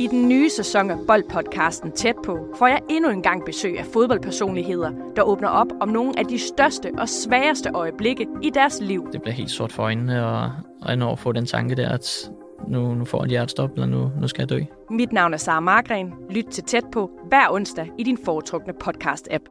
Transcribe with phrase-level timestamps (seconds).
[0.00, 3.84] I den nye sæson af Boldpodcasten Tæt på får jeg endnu en gang besøg af
[3.92, 9.08] fodboldpersonligheder, der åbner op om nogle af de største og sværeste øjeblikke i deres liv.
[9.12, 10.50] Det bliver helt sort for øjnene, og,
[10.82, 12.30] og når få den tanke der, at
[12.68, 14.60] nu, nu får jeg et hjertestop, eller nu, nu skal jeg dø.
[14.90, 16.12] Mit navn er Sara Margren.
[16.30, 19.44] Lyt til Tæt på hver onsdag i din foretrukne podcast-app.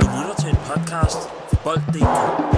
[0.00, 2.56] Du lytter til en podcast fra Bold.dk.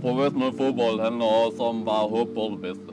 [0.00, 2.88] Professionel fodbold handler også om bare at håbe på det bedste.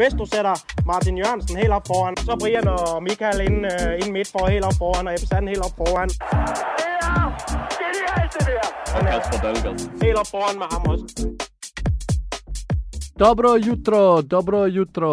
[0.00, 0.54] Hvis du sætter
[0.86, 4.64] Martin Jørgensen helt op foran, så Brian og Michael ind, uh, ind midt for helt
[4.64, 6.08] op foran, og Ebbe Sand helt op foran.
[8.96, 9.78] Og Kasper Dahlgaard.
[10.02, 11.04] Helt op foran med ham også.
[13.18, 15.12] Dobro jutro, dobro jutro.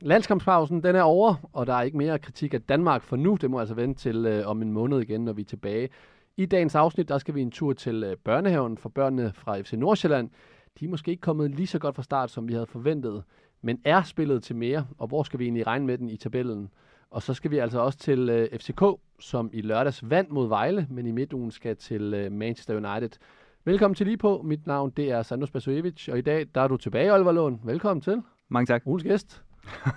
[0.00, 3.36] Landskampspausen den er over, og der er ikke mere kritik af Danmark for nu.
[3.40, 5.88] Det må altså vente til øh, om en måned igen, når vi er tilbage.
[6.38, 9.72] I dagens afsnit, der skal vi en tur til øh, børnehaven for børnene fra FC
[9.72, 10.30] Nordsjælland.
[10.80, 13.24] De er måske ikke kommet lige så godt fra start, som vi havde forventet,
[13.62, 16.70] men er spillet til mere, og hvor skal vi egentlig regne med den i tabellen?
[17.10, 18.82] Og så skal vi altså også til øh, FCK,
[19.20, 23.18] som i lørdags vandt mod Vejle, men i midtugen skal til øh, Manchester United.
[23.64, 24.42] Velkommen til lige på.
[24.44, 27.58] Mit navn det er Sandro Spasojevic, og i dag der er du tilbage, Oliver Lund.
[27.64, 28.22] Velkommen til.
[28.48, 28.82] Mange tak.
[28.86, 29.42] Ugens gæst.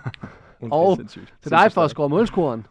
[0.71, 0.97] Og.
[1.07, 2.65] Til dig for at score målscoren.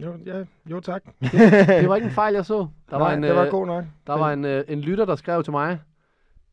[0.00, 1.02] Jo, ja, jo tak.
[1.80, 2.66] Det var ikke en fejl, jeg så.
[2.90, 3.84] Der var Nej, en, det var øh, god nok.
[4.06, 5.78] Der var en, øh, en lytter, der skrev til mig,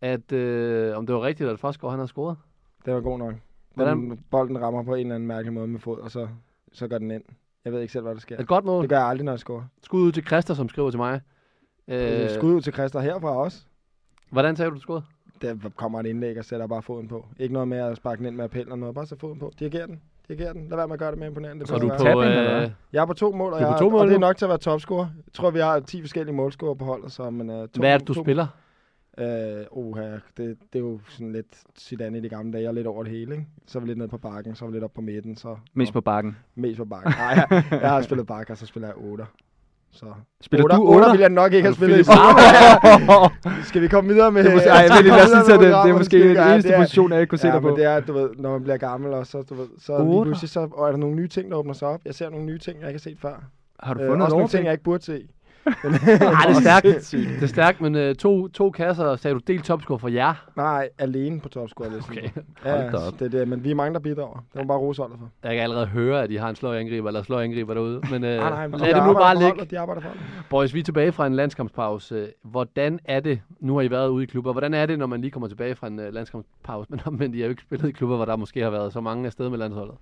[0.02, 2.38] at øh, om det var rigtigt, at Forsgaard han havde scoret.
[2.86, 3.34] Det var god nok.
[3.74, 6.28] Hvordan- Den, bolden rammer på en eller anden mærkelig måde med fod, og så,
[6.72, 7.24] så går den ind.
[7.66, 8.38] Jeg ved ikke selv, hvad der sker.
[8.40, 8.82] Et godt mål.
[8.82, 9.64] Det gør jeg aldrig, når jeg scorer.
[9.84, 11.22] Skud ud til Christa, som skriver til mig.
[11.88, 13.62] Øh, Øh, Skud ud til Christer herfra også.
[14.30, 15.04] Hvordan sagde du, du scorede?
[15.42, 17.26] Der kommer et indlæg og sætter bare foden på.
[17.40, 18.96] Ikke noget med at sparke den ind med appel eller noget.
[18.96, 19.52] Bare sæt foden på.
[19.60, 20.02] Diriger den.
[20.30, 20.68] Diriger den.
[20.70, 21.60] Lad være med at gøre det mere imponerende.
[21.60, 22.22] Det Så er du jeg på...
[22.22, 24.20] eller Øh, Jeg er på to mål, og, er jeg, to mål og det er
[24.20, 25.08] nok til at være topscorer.
[25.26, 27.98] Jeg tror, vi har 10 forskellige målscorer på holdet, så men, uh, to, hvad er
[27.98, 28.48] det, du to, spiller?
[29.18, 32.88] Øh, oha, det, det er jo sådan lidt Zidane i de gamle dage, og lidt
[32.88, 33.48] over det hele, ikke?
[33.68, 35.58] Så er vi lidt nede på bakken, så er vi lidt op på midten, så...
[35.74, 36.38] Mest på bakken.
[36.56, 37.14] Mest på bakken.
[37.18, 39.26] Nej, jeg, jeg har spillet bakker, så spiller jeg 8.
[39.92, 40.06] Så...
[40.42, 40.98] Spiller otter, du otter?
[41.00, 41.12] otter?
[41.12, 42.04] vil jeg nok ikke have spillet i
[43.70, 44.44] Skal vi komme videre med...
[44.44, 45.60] Det er måske, ej, jeg vil lige lade sige det.
[45.62, 47.72] Det er måske den Ja, eneste er- position, jeg ikke kunne se ja, dig men
[47.72, 47.76] på.
[47.78, 50.50] det er, du ved, når man bliver gammel, og så, du ved, så lige pludselig,
[50.50, 52.00] så og er der nogle nye ting, der åbner sig op.
[52.06, 53.44] Jeg ser nogle nye ting, jeg ikke har set før.
[53.84, 55.28] Har du Øh, fundet også et nogle ting, jeg ikke burde se.
[55.84, 57.12] Ej, det er stærkt.
[57.12, 60.48] det er stærkt, men øh, to, to kasser, sagde du, delt topscore for jer.
[60.56, 62.18] Nej, alene på topscore-listen.
[62.18, 62.30] Okay.
[62.66, 62.88] Ja,
[63.20, 64.46] det er det, men vi er mange, der bidrager.
[64.54, 65.30] Det må bare rose holdet for.
[65.44, 68.02] Jeg kan allerede høre, at I har en sløj angriber, eller sløj angriber derude.
[68.12, 69.66] Men øh, Nej, nej, men lad de det nu bare ligge.
[69.66, 70.10] De arbejder for.
[70.50, 72.28] Boys, vi er tilbage fra en landskampspause.
[72.44, 75.22] Hvordan er det, nu har I været ude i klubber, hvordan er det, når man
[75.22, 77.92] lige kommer tilbage fra en uh, landskampspause, men omvendt, I har jo ikke spillet i
[77.92, 79.96] klubber, hvor der måske har været så mange afsted med landsholdet.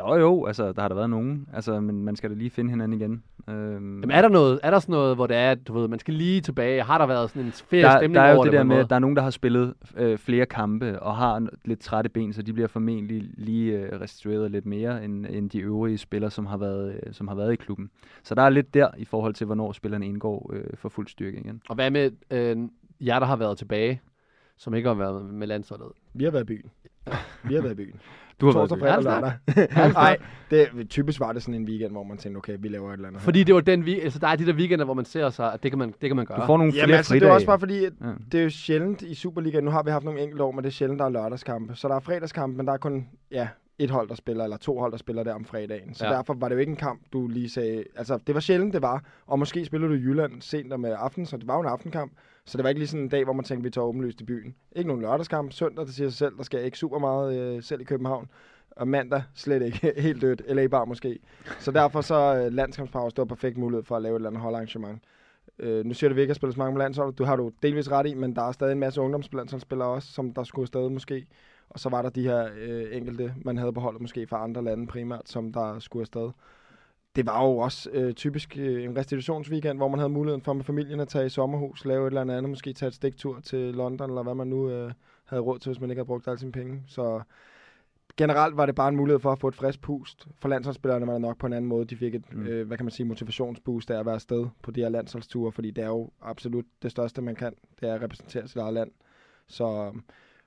[0.00, 1.48] Jo, jo, altså, der har der været nogen.
[1.52, 3.22] Altså, men man skal da lige finde hinanden igen.
[3.48, 5.88] Øhm, Jamen, er der, noget, er der sådan noget, hvor det er, at du ved,
[5.88, 6.82] man skal lige tilbage?
[6.82, 8.64] Har der været sådan en ferie der, stemning der er jo over det det, der
[8.64, 12.10] med, at der er nogen, der har spillet øh, flere kampe og har lidt trætte
[12.10, 16.30] ben, så de bliver formentlig lige øh, restitueret lidt mere end, end de øvrige spillere,
[16.30, 17.90] som har, været, øh, som har været i klubben.
[18.22, 21.38] Så der er lidt der i forhold til, hvornår spillerne indgår øh, for fuld styrke
[21.38, 21.62] igen.
[21.68, 22.56] Og hvad med øh,
[23.00, 24.00] jer, der har været tilbage,
[24.56, 25.86] som ikke har været med landsholdet?
[26.14, 26.70] Vi har været i byen.
[27.44, 28.00] Vi har været i byen.
[28.40, 29.12] Du har Torsdag, været i og
[29.56, 29.92] lørdag.
[29.92, 30.16] Nej,
[30.50, 33.08] det, typisk var det sådan en weekend, hvor man tænkte, okay, vi laver et eller
[33.08, 33.24] andet her.
[33.24, 35.52] Fordi det var den vi, altså der er de der weekender, hvor man ser sig,
[35.52, 36.40] at det kan man, det kan man gøre.
[36.40, 37.30] Du får nogle Jamen flere altså, det fridage.
[37.30, 38.06] er også bare fordi, at Ja.
[38.32, 39.64] det er jo sjældent i Superligaen.
[39.64, 41.74] Nu har vi haft nogle enkelte år, men det er sjældent, der er lørdagskampe.
[41.76, 43.48] Så der er fredagskampe, men der er kun ja,
[43.78, 45.94] et hold, der spiller, eller to hold, der spiller der om fredagen.
[45.94, 46.10] Så Ja.
[46.10, 46.16] ja.
[46.16, 47.84] derfor var det jo ikke en kamp, du lige sagde...
[47.96, 49.04] Altså, det var sjældent, det var.
[49.26, 51.66] Og måske spiller du i Jylland sent om øh, aftenen, så det var jo en
[51.66, 52.12] aftenkamp.
[52.46, 54.24] Så det var ikke lige sådan en dag, hvor man tænkte, vi tager åbenlyst i
[54.24, 54.54] byen.
[54.76, 55.52] Ikke nogen lørdagskamp.
[55.52, 58.28] Søndag, det siger sig selv, der skal ikke super meget øh, selv i København.
[58.70, 60.42] Og mandag slet ikke helt dødt.
[60.46, 61.18] Eller i Bar måske.
[61.58, 64.42] Så derfor så øh, landskampspause, det var perfekt mulighed for at lave et eller andet
[64.42, 65.02] holdarrangement.
[65.58, 67.18] Øh, nu siger du, at vi ikke har spillet så mange med landsholdet.
[67.18, 70.32] Du har du delvis ret i, men der er stadig en masse ungdomslandsholdsspillere også, som
[70.32, 71.26] der skulle stadig måske.
[71.68, 74.64] Og så var der de her øh, enkelte, man havde på holdet måske fra andre
[74.64, 76.30] lande primært, som der skulle afsted.
[77.16, 80.64] Det var jo også øh, typisk øh, en restitutionsweekend, hvor man havde muligheden for med
[80.64, 84.10] familien at tage i sommerhus, lave et eller andet, måske tage et stiktur til London,
[84.10, 84.92] eller hvad man nu øh,
[85.24, 86.82] havde råd til, hvis man ikke havde brugt alle sine penge.
[86.86, 87.20] Så
[88.16, 90.26] generelt var det bare en mulighed for at få et frisk pust.
[90.40, 91.84] For landsholdsspillerne var det nok på en anden måde.
[91.84, 92.46] De fik et, Mm.
[92.46, 95.70] øh, hvad kan man sige, motivationsboost af at være afsted på de her landsholdsture, fordi
[95.70, 97.52] det er jo absolut det største, man kan.
[97.80, 98.90] Det er at repræsentere sit eget land.
[99.48, 100.02] Så øhm,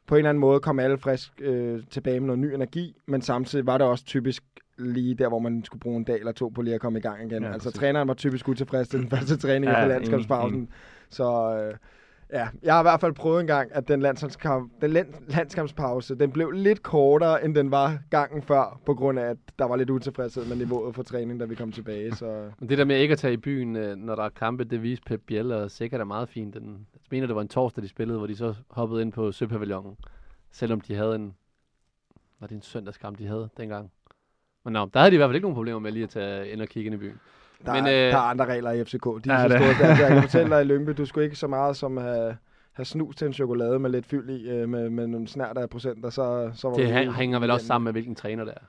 [0.07, 3.21] på en eller anden måde kom alle frisk øh, tilbage med noget ny energi, men
[3.21, 4.43] samtidig var det også typisk
[4.77, 7.01] lige der, hvor man skulle bruge en dag eller to på lige at komme i
[7.01, 7.43] gang igen.
[7.43, 7.79] Ja, altså præcis.
[7.79, 10.57] træneren var typisk utilfreds til den første træning Ja, efter landskabspausen.
[10.57, 10.69] enig.
[11.09, 11.77] Så øh,
[12.33, 16.15] Ja, jeg har i hvert fald prøvet en gang, at den, landskamp, den land, landskampspause,
[16.15, 19.75] den blev lidt kortere, end den var gangen før, på grund af, at der var
[19.75, 22.15] lidt utilfredshed med niveauet for træning, da vi kom tilbage.
[22.15, 22.25] Så
[22.59, 24.83] Men det der med ikke at tage i byen, øh, når der er kampe, det
[24.83, 26.53] viste Pep Biel, og sikkert er meget fint.
[26.53, 29.31] Den, jeg mener, det var en torsdag, de spillede, hvor de så hoppede ind på
[29.31, 29.95] Søpavillonen,
[30.51, 31.33] selvom de havde en...
[32.39, 33.91] Var det en søndagskamp, de havde dengang?
[34.65, 36.49] Men nå, der havde de i hvert fald ikke nogen problemer med lige at tage
[36.49, 37.19] ind og kigge ind i byen.
[37.65, 39.05] der, Men, Men, øh, der er andre regler i FCK.
[39.05, 39.87] De Ja, er så det- store.
[39.87, 42.37] Der, jeg kan fortælle dig i Lyngby, du skulle ikke så meget som have,
[42.73, 45.69] have snus til en chokolade med lidt fyld i, øh, med, med nogle snært af
[45.69, 48.53] procenter, så, så var Det hæ- helt hænger vel også sammen med, hvilken træner det
[48.53, 48.65] er.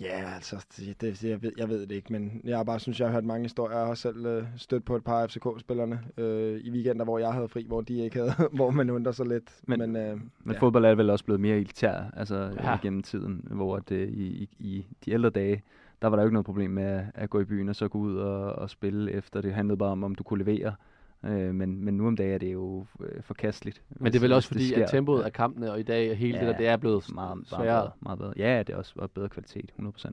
[0.00, 3.00] Ja, altså, det, det, jeg, ved, jeg ved det ikke, men jeg har bare synes,
[3.00, 3.78] jeg har hørt mange historier.
[3.78, 7.48] Jeg har selv øh, stødt på et par FCK-spillerne øh, i weekender, hvor jeg havde
[7.48, 9.50] fri, hvor de ikke havde, hvor man undrer sig lidt.
[9.66, 10.58] Men- Men, øh, Men Ja.
[10.60, 12.70] fodbold er vel også blevet mere elitær altså, Ja.
[12.70, 12.76] ja.
[12.82, 15.62] gennem tiden, hvor det, i, i, i de ældre dage,
[16.02, 17.88] der var der jo ikke noget problem med at, at gå i byen og så
[17.88, 19.40] gå ud og, og spille efter.
[19.40, 20.74] Det handlede bare om, om du kunne levere.
[21.24, 23.82] Øh, men, men nu om dagen er det jo øh, forkasteligt.
[24.00, 26.16] Men det er vel også det fordi, at tempoet af kampene og i dag, og
[26.16, 27.80] hele det Ja, der, det er blevet meget, meget, sværere.
[27.82, 28.32] bedre, meget bedre.
[28.36, 30.12] Ja, det er også og bedre kvalitet, 100%.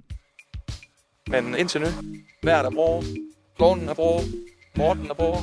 [1.28, 1.88] Men indtil nu,
[2.44, 3.02] vejret er bra,
[3.58, 4.20] gården er bra,
[4.78, 5.40] Morten er bra,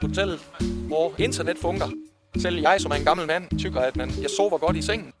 [0.00, 0.50] hotellet
[0.88, 1.90] bra, internet fungerer.
[2.36, 5.12] Selv jeg, som er en gammel mand, tykker, at man, jeg sover godt i sengen.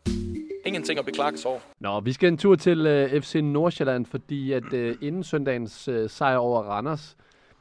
[0.66, 1.60] Ingenting at beklage sig over.
[1.80, 6.10] Nå, vi skal en tur til øh, FC Nordsjælland, fordi at øh, inden søndagens øh,
[6.10, 7.16] sejr over Randers,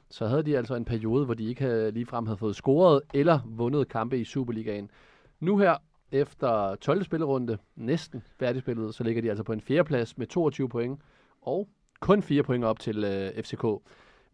[0.09, 3.39] så havde de altså en periode, hvor de ikke havde, ligefrem havde fået scoret eller
[3.45, 4.91] vundet kampe i Superligaen.
[5.39, 5.75] Nu her,
[6.11, 7.03] efter 12.
[7.03, 10.99] spillerunde, næsten færdigspillet, så ligger de altså på en fjerdeplads med 22 point,
[11.41, 11.67] og
[11.99, 13.65] kun 4 point op til øh, FCK.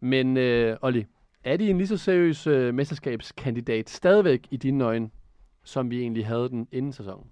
[0.00, 1.06] Men øh, Olli,
[1.44, 5.10] er de en lige så seriøs øh, mesterskabskandidat stadigvæk i dine øjne,
[5.64, 7.26] som vi egentlig havde den inden sæsonen?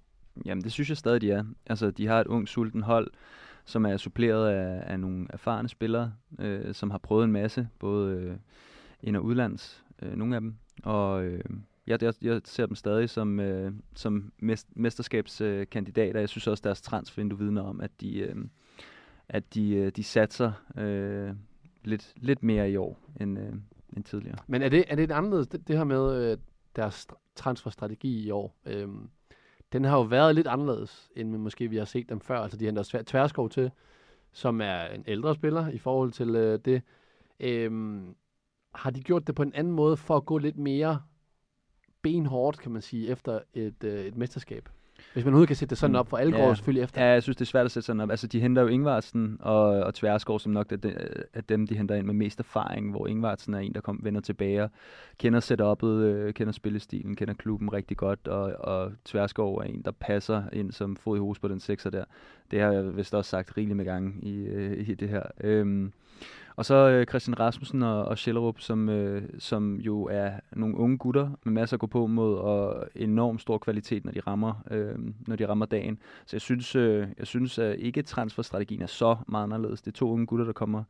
[0.44, 1.44] Jamen, det synes jeg stadig, de er.
[1.66, 3.10] Altså, de har et ung, sulten hold,
[3.64, 8.16] som er suppleret af, af nogle erfarne spillere, øh, som har prøvet en masse, både
[8.16, 8.36] øh,
[9.02, 10.54] ind- og udlands, øh, nogle af dem.
[10.82, 11.44] Og øh,
[11.86, 16.20] jeg, jeg, jeg ser dem stadig som, øh, som mest, mesterskabskandidater.
[16.20, 18.36] Jeg synes også, deres transfervindue vidner om, at de, øh,
[19.28, 21.30] at de, øh, de satser øh,
[21.84, 23.52] lidt, lidt mere i år end, øh,
[23.96, 24.38] end tidligere.
[24.46, 26.38] Men er det, er det et anderledes, det, det her med øh,
[26.76, 27.06] deres
[27.36, 28.56] transferstrategi i år?
[28.66, 28.88] Øh,
[29.72, 32.38] den har jo været lidt anderledes, end vi måske vi har set dem før.
[32.40, 33.70] Altså de henter Tvær- Tverskov til,
[34.32, 36.82] som er en ældre spiller i forhold til øh, det.
[37.40, 38.14] Øhm,
[38.74, 41.02] har de gjort det på en anden måde for at gå lidt mere
[42.02, 44.68] benhårdt, kan man sige, efter et, øh, et mesterskab?
[45.12, 46.48] Hvis man overhovedet kan sætte det sådan Mm, op, for alle går ja.
[46.48, 47.04] jo selvfølgelig efter.
[47.04, 48.10] Ja, jeg synes, det er svært at sætte sådan op.
[48.10, 50.94] Altså, de henter jo Ingvartsen og, og Tverskov, som nok er, de,
[51.34, 54.20] er dem, de henter ind med mest erfaring, hvor Ingvartsen er en, der kom, vender
[54.20, 54.70] tilbage og
[55.18, 59.90] kender setup'et, øh, kender spillestilen, kender klubben rigtig godt, og, og Tverskov er en, der
[59.90, 62.04] passer ind som fod i hus på den sekser der.
[62.50, 65.22] Det har jeg vist også sagt rigeligt med gange i, øh, i det her.
[65.40, 65.92] Øhm,
[66.56, 70.98] og så øh, Christian Rasmussen og, og Schellerup, som, øh, som jo er nogle unge
[70.98, 74.94] gutter med masser at gå på mod og enormt stor kvalitet, når de rammer, øh,
[75.26, 75.98] når de rammer dagen.
[76.26, 79.82] Så jeg synes, øh, jeg synes at ikke transferstrategien er så meget anderledes.
[79.82, 80.84] Det er to unge gutter, der kommer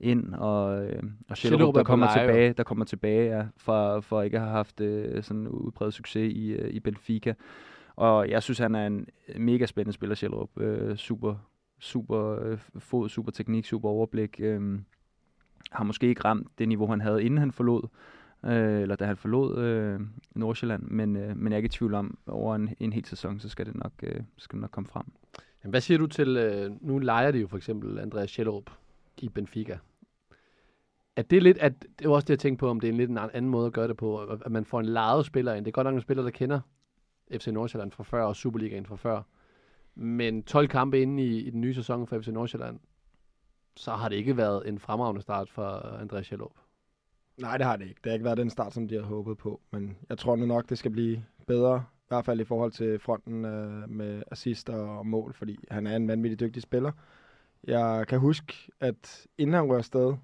[0.00, 4.00] ind, og, øh, og Schellerup er der kommer leje, tilbage, der kommer tilbage ja, fra,
[4.00, 7.34] for ikke at have haft øh, sådan udbredt succes i, øh, i Benfica.
[7.96, 9.06] Og jeg synes, han er en
[9.36, 10.60] mega spændende spiller, Schellerup.
[10.60, 11.34] Øh, super,
[11.78, 14.36] super øh, fod, super teknik, super overblik.
[14.38, 14.78] Øh,
[15.72, 17.82] har måske ikke ramt det niveau, han havde, inden han forlod,
[18.44, 20.00] øh, eller da han forlod øh,
[20.34, 23.40] Nordsjælland, men, øh, men jeg er ikke i tvivl om, over en, en hel sæson,
[23.40, 25.04] så skal det nok, øh, skal det nok komme frem.
[25.64, 28.70] Jamen, hvad siger du til, øh, nu leger de jo for eksempel Andreas Schellerup
[29.18, 29.78] i Benfica.
[31.16, 32.96] Er det lidt, at, det var også det, jeg tænkte på, om det er en
[32.98, 35.26] lidt en an- anden måde at gøre det på, at at man får en lejet
[35.26, 35.64] spiller ind.
[35.64, 36.60] Det er godt nok en spiller, der kender
[37.32, 39.22] FC Nordsjælland fra før, og Superligaen fra før.
[39.94, 42.80] Men 12 kampe inde i, i den nye sæson for FC Nordsjælland,
[43.78, 46.52] så har det ikke været en fremragende start for øh, Andreas Schellerup.
[47.36, 48.00] Nej, det har det ikke.
[48.04, 49.60] Det har ikke været den start, som de havde håbet på.
[49.70, 51.84] Men jeg tror nu nok, det skal blive bedre.
[51.98, 55.96] I hvert fald i forhold til fronten øh, med assist og mål, fordi han er
[55.96, 56.92] en vanvittig dygtig spiller.
[57.64, 60.14] Jeg kan huske, at inden han rører afsted,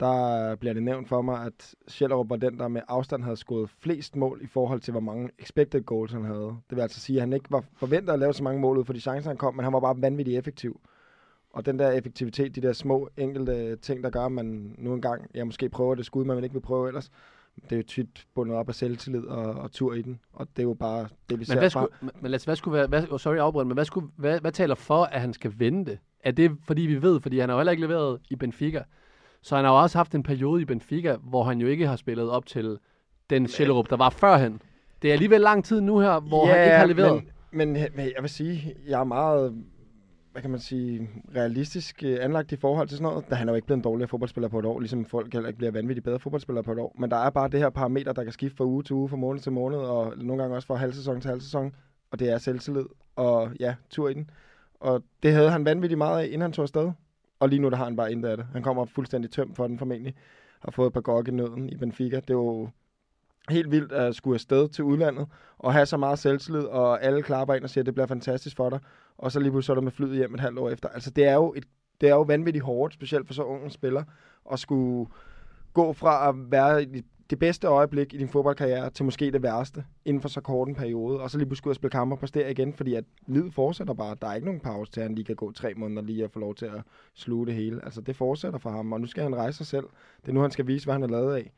[0.00, 3.70] der bliver det nævnt for mig, at Schellerup var den, der med afstand havde scoret
[3.70, 6.56] flest mål i forhold til, hvor mange expected goals han havde.
[6.70, 8.84] Det vil altså sige, at han ikke var forventet at lave så mange mål ud
[8.84, 10.80] for de chancer, han kom, men han var bare vanvittigt effektiv.
[11.54, 15.30] Og den der effektivitet, de der små enkelte ting, der gør, at man nu engang,
[15.34, 17.10] ja, måske prøver det skud, man ikke vil prøve ellers,
[17.62, 20.20] det er jo tit bundet op af selvtillid og, og tur i den.
[20.32, 21.68] Og det er jo bare det, vi ser Men fra.
[21.68, 24.40] skulle, men, men Lasse, hvad skulle være, hvad, oh, sorry afbryder, men hvad, skulle, hvad,
[24.40, 25.98] hvad taler for, at han skal vende det?
[26.24, 28.82] Er det, fordi vi ved, fordi han har jo heller ikke leveret i Benfica,
[29.42, 31.96] så han har jo også haft en periode i Benfica, hvor han jo ikke har
[31.96, 32.78] spillet op til
[33.30, 34.62] den Schellerup, der var førhen.
[35.02, 37.24] Det er alligevel lang tid nu her, hvor han ikke har leveret.
[37.50, 39.64] Men, men, men jeg vil sige, jeg er meget
[40.34, 43.30] hvad kan man sige, realistisk øh, anlagt i forhold til sådan noget.
[43.30, 45.48] Da han er jo ikke blevet en dårligere fodboldspiller på et år, ligesom folk heller
[45.48, 46.96] ikke bliver vanvittigt bedre fodboldspillere på et år.
[46.98, 49.16] Men der er bare det her parameter, der kan skifte fra uge til uge, fra
[49.16, 51.74] måned til måned, og nogle gange også fra halv sæson til halv sæson.
[52.10, 52.84] Og det er selvtillid,
[53.16, 54.30] og ja, tur i den.
[54.80, 56.92] Og det havde han vanvittigt meget af, inden han tog afsted.
[57.40, 58.46] Og lige nu, der har han bare intet af det.
[58.52, 60.14] Han kommer fuldstændig tømt for den formentlig.
[60.60, 62.16] Har fået et par gokke i nøden i Benfica.
[62.16, 62.68] Det er jo
[63.50, 65.26] helt vildt at skulle afsted til udlandet
[65.58, 68.56] og have så meget selvtillid, og alle klapper ind og siger, at det bliver fantastisk
[68.56, 68.80] for dig.
[69.18, 70.88] Og så lige pludselig så er du med flyet hjem et halvt år efter.
[70.88, 71.64] Altså, det er jo, et,
[72.00, 74.02] det er jo vanvittigt hårdt, specielt for så unge spiller,
[74.52, 75.10] at skulle
[75.72, 79.84] gå fra at være i det bedste øjeblik i din fodboldkarriere til måske det værste
[80.04, 82.50] inden for så kort en periode, og så lige pludselig at spille kampe og præstere
[82.50, 84.16] igen, fordi at livet fortsætter bare.
[84.22, 86.30] Der er ikke nogen pause til, at han lige kan gå tre måneder lige og
[86.30, 86.82] få lov til at
[87.14, 87.84] sluge det hele.
[87.84, 89.84] Altså det fortsætter for ham, og nu skal han rejse sig selv.
[90.22, 91.52] Det er nu, han skal vise, hvad han er lavet af.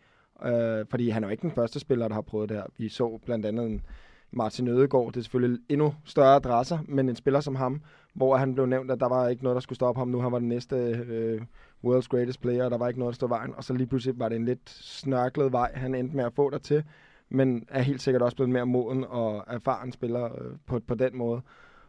[0.44, 2.64] Øh, fordi han er jo ikke den første spiller, der har prøvet det her.
[2.78, 3.82] Vi så blandt andet en
[4.30, 7.82] Martin Ødegaard, det er selvfølgelig endnu større adresser, men en spiller som ham,
[8.14, 10.20] hvor han blev nævnt, at der var ikke noget, der skulle stoppe ham nu.
[10.20, 11.42] Han var den næste øh,
[11.86, 13.54] world's greatest player, og der var ikke noget, der stod vejen.
[13.54, 16.50] Og så lige pludselig var det en lidt snørklet vej, han endte med at få
[16.50, 16.84] der til,
[17.28, 21.16] men er helt sikkert også blevet mere moden og erfaren spiller øh, på, på den
[21.16, 21.40] måde.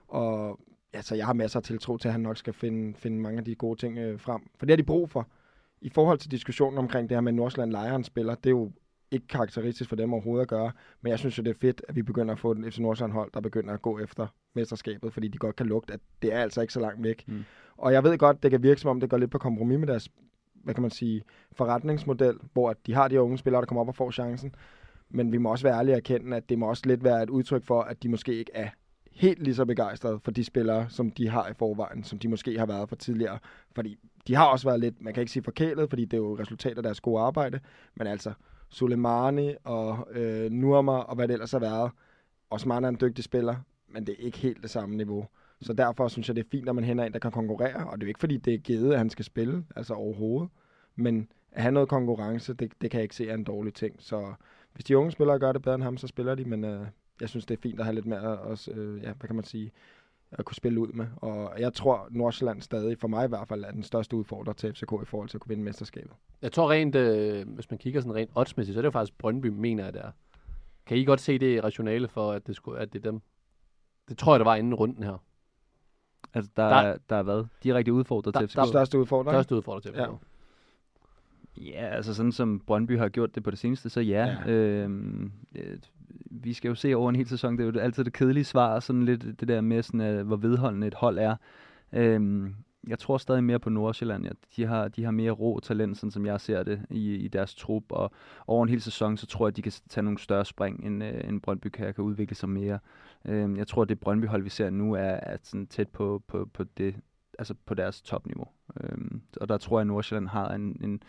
[0.07, 0.59] Og
[0.93, 3.45] altså, jeg har masser af tiltro til, at han nok skal finde, finde mange af
[3.45, 4.41] de gode ting øh, frem.
[4.57, 5.27] For det har de brug for.
[5.81, 8.71] I forhold til diskussionen omkring det her med, at Nordsjælland lejer spiller, det er jo
[9.11, 11.95] ikke karakteristisk for dem overhovedet at gøre, men jeg synes jo, det er fedt, at
[11.95, 15.27] vi begynder at få et FC Nordsjælland hold, der begynder at gå efter mesterskabet, fordi
[15.27, 17.23] de godt kan lugte, at det er altså ikke så langt væk.
[17.27, 17.43] Mm.
[17.77, 19.87] Og jeg ved godt, det kan virke som om, det går lidt på kompromis med
[19.87, 20.09] deres,
[20.53, 23.95] hvad kan man sige, forretningsmodel, hvor de har de unge spillere, der kommer op og
[23.95, 24.55] får chancen.
[25.09, 27.29] Men vi må også være ærlige og erkende, at det må også lidt være et
[27.29, 28.69] udtryk for, at de måske ikke er
[29.17, 32.59] helt lige så begejstret for de spillere, som de har i forvejen, som de måske
[32.59, 33.39] har været for tidligere.
[33.75, 33.97] Fordi
[34.27, 36.77] de har også været lidt, man kan ikke sige forkælet, fordi det er jo resultat
[36.77, 37.59] af deres gode arbejde,
[37.95, 38.33] men altså
[38.69, 41.91] Soleimani og øh, Nurma og hvad det ellers har været.
[42.49, 43.55] Osman er en dygtig spiller,
[43.87, 45.27] men det er ikke helt det samme niveau.
[45.61, 47.87] Så derfor synes jeg, det er fint, at man henter en, der kan konkurrere.
[47.87, 50.49] Og det er jo ikke, fordi det er givet, at han skal spille, altså overhovedet.
[50.95, 53.95] Men at have noget konkurrence, det, det kan jeg ikke se er en dårlig ting.
[53.99, 54.33] Så
[54.73, 56.45] hvis de unge spillere gør det bedre end ham, så spiller de.
[56.45, 56.87] Men øh,
[57.21, 59.45] jeg synes, det er fint at have lidt mere, også, øh, ja, hvad kan man
[59.45, 59.71] sige,
[60.31, 61.07] at kunne spille ud med.
[61.15, 64.73] Og jeg tror, Nordsjælland stadig, for mig i hvert fald, er den største udfordrer til
[64.73, 66.11] FCK i forhold til at kunne vinde mesterskabet.
[66.41, 69.17] Jeg tror rent, øh, hvis man kigger sådan rent oddsmæssigt, så er det jo faktisk
[69.17, 70.11] Brøndby, mener jeg, det er.
[70.85, 73.21] Kan I godt se det rationale for, at det, skulle, at det er dem?
[74.09, 75.23] Det tror jeg, der var inden runden her.
[76.33, 77.43] Altså, der, Der- der, der er hvad?
[77.63, 78.55] Direkte udfordret Der- til FCK?
[78.57, 79.31] der- Største udfordrer.
[79.31, 79.99] Største udfordrer til FCK.
[79.99, 80.07] Ja.
[81.57, 84.35] Ja, altså sådan som Brøndby har gjort det på det seneste, så ja.
[84.45, 84.51] Ja.
[84.51, 85.77] Øhm, øh,
[86.31, 88.79] vi skal jo se over en hel sæson, det er jo altid det kedelige svar,
[88.79, 91.35] sådan lidt det der med, sådan, øh, hvor vedholdende et hold er.
[91.93, 92.55] Øhm,
[92.87, 94.23] jeg tror stadig mere på Nordsjælland.
[94.23, 94.29] Ja.
[94.55, 97.55] De, har, de har mere rå talent, sådan som jeg ser det, i, i deres
[97.55, 97.83] trup.
[97.89, 98.11] Og
[98.47, 101.03] over en hel sæson, så tror jeg, at de kan tage nogle større spring, end,
[101.03, 102.79] øh, end Brøndby kan, kan udvikle sig mere.
[103.25, 106.49] Øhm, jeg tror, at det Brøndby-hold, vi ser nu, er, er sådan tæt på, på,
[106.53, 106.95] på, det,
[107.39, 108.47] altså på deres topniveau.
[108.83, 111.03] Øhm, og der tror jeg, at Nordsjælland har en, en,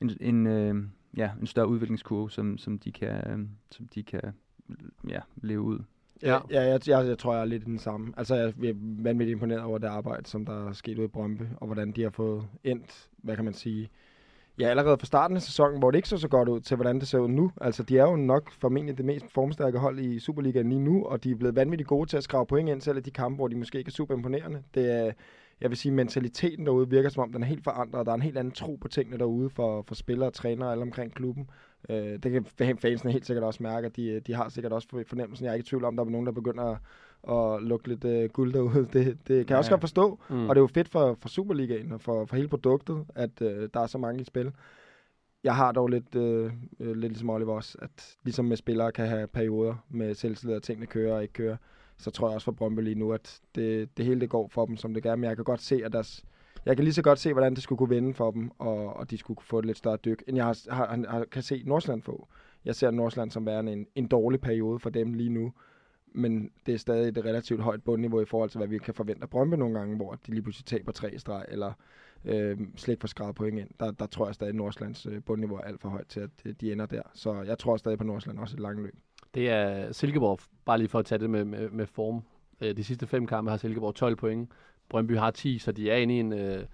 [0.00, 0.74] en, en, øh,
[1.16, 3.38] ja, en større udviklingskurve, som, som de kan, øh,
[3.70, 4.22] som de kan
[5.08, 5.78] ja, leve ud.
[6.22, 8.12] Ja, ja jeg, jeg, jeg tror, jeg er lidt den samme.
[8.16, 11.42] Altså, jeg er vanvittigt imponeret over det arbejde, som der er sket ude i Brøndby,
[11.56, 13.90] og hvordan de har fået endt, hvad kan man sige,
[14.58, 16.98] ja, allerede fra starten af sæsonen, hvor det ikke så så godt ud, til hvordan
[16.98, 17.52] det ser ud nu.
[17.60, 21.24] Altså, de er jo nok formentlig det mest formstærke hold i Superligaen lige nu, og
[21.24, 23.48] de er blevet vanvittigt gode til at skrave point ind, selv i de kampe, hvor
[23.48, 24.62] de måske ikke er super imponerende.
[24.74, 25.12] Det er,
[25.60, 28.06] jeg vil sige, mentaliteten derude virker som om, den er helt forandret.
[28.06, 30.82] Der er en helt anden tro på tingene derude for, for spillere og trænere alle
[30.82, 31.50] omkring klubben.
[31.90, 34.88] Øh, det kan fan- fansene helt sikkert også mærke, at de, de har sikkert også
[35.06, 35.44] fornemmelsen.
[35.44, 36.78] Jeg er ikke i tvivl om, der er nogen, der begynder at,
[37.36, 38.88] at lukke lidt øh, guld derude.
[38.92, 39.72] Det, det kan jeg også Ja.
[39.72, 40.20] godt forstå.
[40.30, 40.48] Mm.
[40.48, 43.68] Og det er jo fedt for, for Superligaen og for, for hele produktet, at øh,
[43.74, 44.52] der er så mange i spil.
[45.44, 49.06] Jeg har dog lidt, øh, øh, lidt ligesom Oliver også, at ligesom med spillere kan
[49.08, 51.56] have perioder med selvtillid, at tingene kører og ikke kører,
[51.98, 54.66] så tror jeg også for Brøndby lige nu, at det, det hele det går for
[54.66, 55.16] dem, som det gør.
[55.16, 56.24] Men jeg kan godt se, at deres,
[56.66, 59.10] jeg kan lige så godt se, hvordan det skulle kunne vende for dem, og, og
[59.10, 61.62] de skulle kunne få et lidt større dyk, end jeg har, har, har, kan se
[61.66, 62.28] Nordsjælland få.
[62.64, 65.52] Jeg ser Nordsjælland som værende en, en dårlig periode for dem lige nu,
[66.14, 69.22] men det er stadig et relativt højt bundniveau i forhold til, hvad vi kan forvente
[69.22, 71.72] af Brøndby nogle gange, hvor de lige pludselig taber tre streg, eller
[72.24, 73.70] øh, slet ikke får skrevet point ind.
[73.80, 76.60] Der, der tror jeg stadig, at Nordsjællands øh, bundniveau er alt for højt til, at
[76.60, 77.02] de ender der.
[77.14, 78.94] Så jeg tror stadig på Nordsjælland også i et langt løb.
[79.38, 82.22] Det er Silkeborg, bare lige for at tage det med, med, med form.
[82.60, 84.50] Øh, de sidste fem kampe har Silkeborg 12 point.
[84.88, 86.64] Brøndby har 10, så de er inde i en, øh,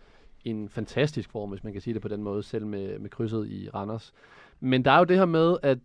[0.44, 3.48] en fantastisk form, hvis man kan sige det på den måde, selv med, med krydset
[3.48, 4.12] i Randers.
[4.60, 5.78] Men der er jo det her med, at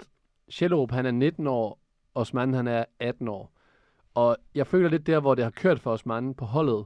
[0.49, 1.79] Sjællerup, han er 19 år,
[2.13, 3.51] og Osman han er 18 år.
[4.13, 6.85] Og jeg føler lidt der, hvor det har kørt for Osman på holdet,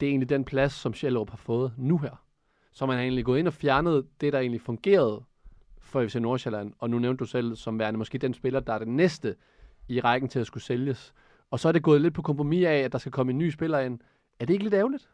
[0.00, 2.24] det er egentlig den plads, som Sjællerup har fået nu her.
[2.72, 5.22] Så man har egentlig gået ind og fjernet det, der egentlig fungerede
[5.92, 8.78] for FC Nordsjælland, og nu nævnte du selv som værende måske den spiller, der er
[8.78, 9.36] den næste
[9.88, 11.14] i rækken til at skulle sælges.
[11.50, 13.50] Og så er det gået lidt på kompromis af, at der skal komme en ny
[13.50, 13.98] spiller ind,
[14.40, 15.08] Er det ikke lidt ærgerligt?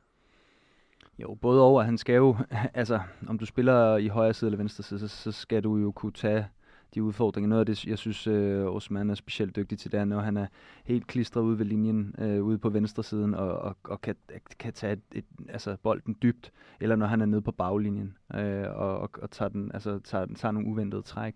[1.18, 2.36] Jo, både over, han skal jo,
[2.74, 5.92] altså, om du spiller i højre side eller venstre side, så, så skal du jo
[5.92, 6.46] kunne tage
[6.94, 7.48] de udfordringer.
[7.48, 10.36] Noget af det, jeg synes, øh, Osman er specielt dygtig til, det er, når han
[10.36, 10.46] er
[10.84, 14.14] helt klistret ude ved linjen, øh, ude på venstre siden, og, og, og kan,
[14.58, 18.66] kan tage et, et, altså bolden dybt, eller når han er nede på baglinjen, øh,
[18.68, 21.34] og, og, og tager, den, altså, tager, tager nogle uventede træk.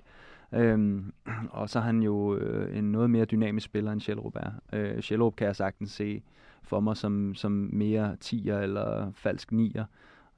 [0.52, 1.12] Øhm,
[1.50, 4.50] og så er han jo øh, en noget mere dynamisk spiller end Sjælrup er.
[4.72, 6.22] Øh, Sjælrup kan jeg sagtens se
[6.62, 9.84] for mig som, som mere 10'er eller falsk 9'er,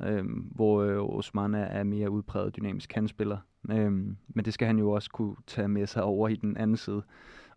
[0.02, 0.24] øh,
[0.54, 3.38] hvor øh, Osman er, er mere udpræget dynamisk kandspiller.
[3.70, 3.92] Øh,
[4.28, 7.02] men det skal han jo også kunne tage med sig over i den anden side.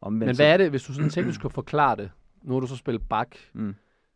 [0.02, 2.12] Omvendt Men hvad er det, hvis du sådan teknisk skulle forklare det?
[2.44, 3.76] Nu har du så spillet bak, Mm.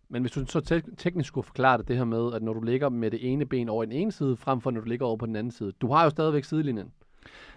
[0.09, 2.61] men hvis du så te- teknisk skulle forklare det, det her med, at når du
[2.61, 5.05] ligger med det ene ben over i den ene side, frem for når du ligger
[5.05, 5.71] over på den anden side.
[5.71, 6.91] Du har jo stadigvæk sidelinjen.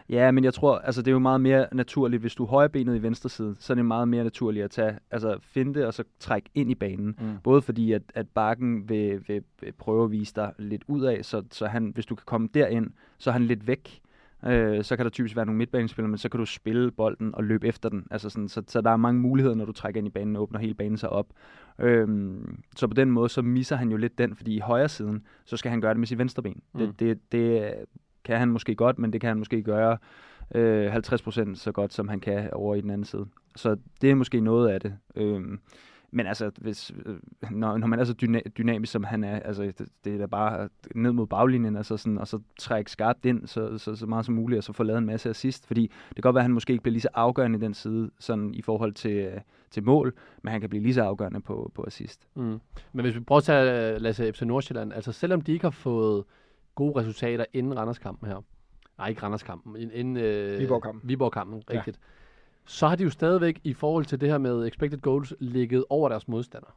[0.08, 2.96] Ja, men jeg tror, altså det er jo meget mere naturligt, hvis du er højrebenet
[2.96, 5.94] i venstre side, så er det meget mere naturligt at tage, altså finde det og
[5.94, 7.06] så trække ind i banen.
[7.06, 7.36] Mm.
[7.42, 11.24] Både fordi, at, at bakken vil, vil, vil prøve at vise dig lidt ud af,
[11.24, 14.00] så, så han, hvis du kan komme derind, så er han lidt væk.
[14.46, 17.44] Øh, så kan der typisk være nogle midtbanespillere, men så kan du spille bolden og
[17.44, 18.06] løbe efter den.
[18.10, 20.42] Altså sådan, så, så der er mange muligheder, når du trækker ind i banen og
[20.42, 21.26] åbner hele banen sig op.
[21.78, 25.22] Øhm, så på den måde, så misser han jo lidt den, fordi i højre siden,
[25.44, 26.62] så skal han gøre det med sit venstre ben.
[26.72, 26.80] Mm.
[26.80, 27.74] Det, det, det
[28.24, 29.98] kan han måske godt, men det kan han måske gøre
[30.54, 33.26] øh, 50% så godt, som han kan over i den anden side.
[33.56, 34.96] Så det er måske noget af det.
[35.16, 35.42] Øh,
[36.16, 37.16] men altså, hvis, øh,
[37.50, 40.26] når, når man er så dyna- dynamisk, som han er, altså, det, det er da
[40.26, 44.24] bare ned mod baglinjen, altså sådan, og så trække skarpt ind, så, så, så meget
[44.24, 45.66] som muligt, og så få lavet en masse assist.
[45.66, 47.74] Fordi det kan godt være, at han måske ikke bliver lige så afgørende i den
[47.74, 49.40] side, sådan i forhold til, øh,
[49.70, 52.28] til mål, men han kan blive lige så afgørende på, på assist.
[52.34, 52.60] Mm.
[52.92, 55.52] Men hvis vi prøver at tage, øh, lad os sige, FC Nordsjælland, altså selvom de
[55.52, 56.24] ikke har fået
[56.74, 58.42] gode resultater inden Randerskampen her,
[58.98, 61.08] nej ikke Randerskampen, inden, øh, Viborg-kampen.
[61.08, 61.78] Viborg-kampen, Ja.
[61.78, 61.98] rigtigt,
[62.66, 66.08] så har de jo stadigvæk i forhold til det her med expected goals ligget over
[66.08, 66.76] deres modstander.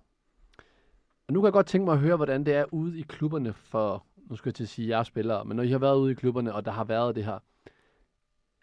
[1.28, 3.54] Og nu kan jeg godt tænke mig at høre, hvordan det er ude i klubberne
[3.54, 6.12] for, nu skal jeg til at sige jeres spillere, men når I har været ude
[6.12, 7.40] i klubberne, og der har været det her,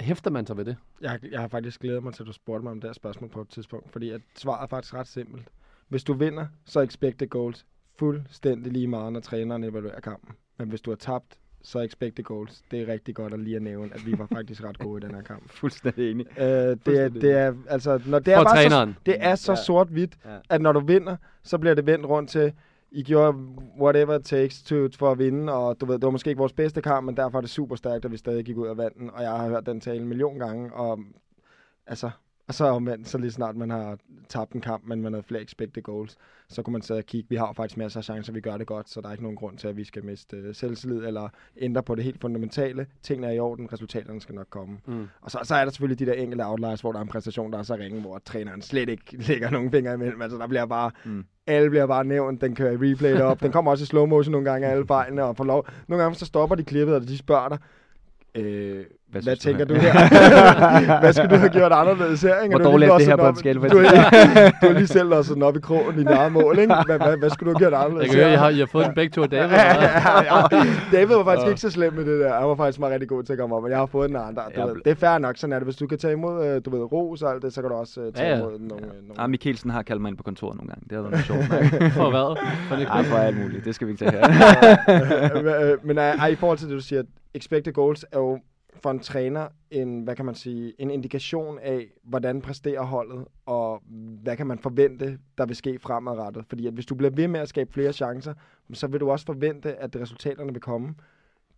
[0.00, 0.76] hæfter man sig ved det?
[1.00, 3.30] Jeg, jeg har faktisk glædet mig til, at du spurgte mig om det her spørgsmål
[3.30, 5.48] på et tidspunkt, fordi at svaret er faktisk ret simpelt.
[5.88, 7.66] Hvis du vinder, så expected goals
[7.98, 10.34] fuldstændig lige meget, når træneren evaluerer kampen.
[10.58, 12.62] Men hvis du har tabt, så expected goals.
[12.70, 15.06] Det er rigtig godt at lige at nævne, at vi var faktisk ret gode i
[15.08, 15.50] den her kamp.
[15.60, 16.26] Fuldstændig enig.
[16.38, 17.22] Øh, det, er, Fuldstændig.
[17.22, 18.92] det er, altså, når det er For bare træneren.
[18.94, 19.56] Så, det er så Ja.
[19.56, 20.36] sort-hvidt, Ja.
[20.50, 22.52] at når du vinder, så bliver det vendt rundt til,
[22.90, 23.38] I gjorde
[23.80, 26.52] whatever it takes to, for at vinde, og du ved, det var måske ikke vores
[26.52, 29.10] bedste kamp, men derfor er det super stærkt, at vi stadig gik ud af vandet,
[29.12, 30.98] og jeg har hørt den tale en million gange, og
[31.86, 32.10] altså,
[32.48, 35.42] og så omvendt, så lige snart man har tabt en kamp, men man har flere
[35.42, 36.16] expected goals,
[36.48, 38.56] så kunne man sidde og kigge, vi har jo faktisk masser af chancer, vi gør
[38.56, 41.04] det godt, så der er ikke nogen grund til, at vi skal miste øh, selvtillid,
[41.04, 42.86] eller ændre på det helt fundamentale.
[43.02, 44.78] Tingene er i orden, resultaterne skal nok komme.
[44.86, 45.08] Mm.
[45.20, 47.52] Og så, så er der selvfølgelig de der enkelte outliers, hvor der er en præstation,
[47.52, 50.22] der er så ringe, hvor træneren slet ikke lægger nogen fingre imellem.
[50.22, 51.24] Altså, der bliver bare, mm.
[51.46, 53.42] alle bliver bare nævnt, den kører i replay op.
[53.42, 55.66] Den kommer også i slow motion nogle gange, alle fejlene, og får lov.
[55.88, 57.58] Nogle gange så stopper de klippet, og de spørger dig,
[58.34, 61.00] øh, hvad, hvad tænker du her?
[61.00, 62.40] hvad skulle du have gjort anderledes her?
[62.40, 62.56] Ikke?
[62.56, 63.86] Hvor dårligt er det her på en skala Du, du
[64.66, 66.74] har lige selv losset den op i krogen i eget mål, ikke?
[66.86, 68.32] Hvad, hvad, hvad skulle du have gjort anderledes Jeg kan høre?
[68.32, 69.54] I har, I har fået den begge to af David.
[69.54, 70.66] ja, ja, ja.
[70.92, 72.38] David var faktisk ikke så slem med det der.
[72.38, 74.16] Han var faktisk meget rigtig god til at komme op, men jeg har fået den
[74.16, 74.42] af andre.
[74.56, 75.66] Du Jeg ved, det er fair nok, sådan er det.
[75.66, 77.76] Hvis du kan tage imod, øh, du ved, ros og alt det, så kan du
[77.76, 78.40] også øh, tage Ja, ja.
[78.40, 78.84] imod nogle...
[78.86, 80.82] øh, nogle Ah, Mikkelsen har kaldt mig ind på kontoret nogle gange.
[80.90, 81.92] Det har været noget sjovt.
[82.00, 82.38] For hvad?
[82.68, 83.64] For det Ej, for alt muligt.
[83.64, 85.76] Det skal vi ikke tage her.
[85.86, 88.38] Men øh, i forhold til det, du siger, at expected goals er jo
[88.82, 93.82] for en træner en, hvad kan man sige, en indikation af, hvordan præsterer holdet, og
[94.22, 96.44] hvad kan man forvente, der vil ske fremadrettet.
[96.48, 98.34] Fordi at hvis du bliver ved med at skabe flere chancer,
[98.72, 100.94] så vil du også forvente, at resultaterne vil komme.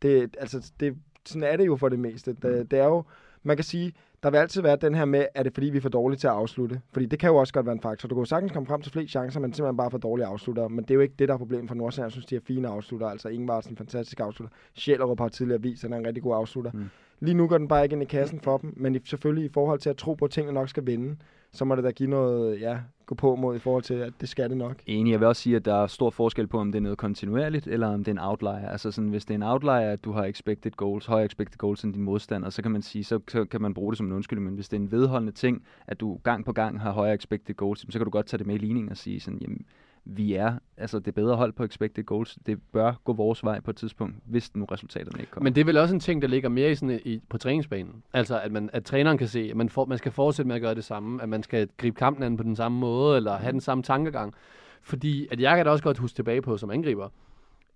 [0.02, 2.32] Det, altså, det, sådan er det jo for det meste.
[2.32, 3.04] Det, det er jo,
[3.42, 5.80] man kan sige, der vil altid være den her med, er det fordi, vi er
[5.80, 6.80] for dårlige til at afslutte?
[6.92, 8.08] Fordi det kan jo også godt være en faktor.
[8.08, 10.68] Du kan jo sagtens komme frem til flere chancer, men simpelthen bare for dårlige afslutter.
[10.68, 12.06] Men det er jo ikke det, der er problemet for Nordsjælland.
[12.06, 13.06] Jeg synes, de er fine afslutter.
[13.06, 14.56] Altså, Ingvar er en fantastisk afslutter.
[14.74, 16.70] Sjællerup har tidligere vist, at han er en rigtig god afslutter.
[16.72, 16.84] Mm.
[17.20, 19.52] Lige nu går den bare ikke ind i kassen for dem, men i, selvfølgelig i
[19.52, 21.16] forhold til at tro på, at tingene nok skal vinde,
[21.52, 24.28] så må det da give noget, ja, gå på mod i forhold til, at det
[24.28, 24.76] skal det nok.
[24.86, 26.98] Enig, jeg vil også sige, at der er stor forskel på, om det er noget
[26.98, 28.68] kontinuerligt, eller om det er en outlier.
[28.68, 31.84] Altså sådan, hvis det er en outlier, at du har expected goals, højere expected goals
[31.84, 34.12] end din modstander, så kan man sige, så, så kan man bruge det som en
[34.12, 34.44] undskyldning.
[34.44, 37.54] Men hvis det er en vedholdende ting, at du gang på gang har højere expected
[37.54, 39.66] goals, så kan du godt tage det med i ligningen og sige sådan, jamen,
[40.08, 42.38] vi er altså det bedre hold på expected goals.
[42.46, 45.44] Det bør gå vores vej på et tidspunkt, hvis nu resultaterne ikke kommer.
[45.44, 48.02] Men det er vel også en ting, der ligger mere i sådan, i, på træningsbanen.
[48.12, 50.62] Altså, at, man, at træneren kan se, at man, for, man skal fortsætte med at
[50.62, 53.52] gøre det samme, at man skal gribe kampen an på den samme måde, eller have
[53.52, 54.34] den samme tankegang.
[54.82, 57.08] Fordi at jeg kan da også godt huske tilbage på som angriber,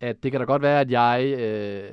[0.01, 1.91] at det kan da godt være, at jeg, øh,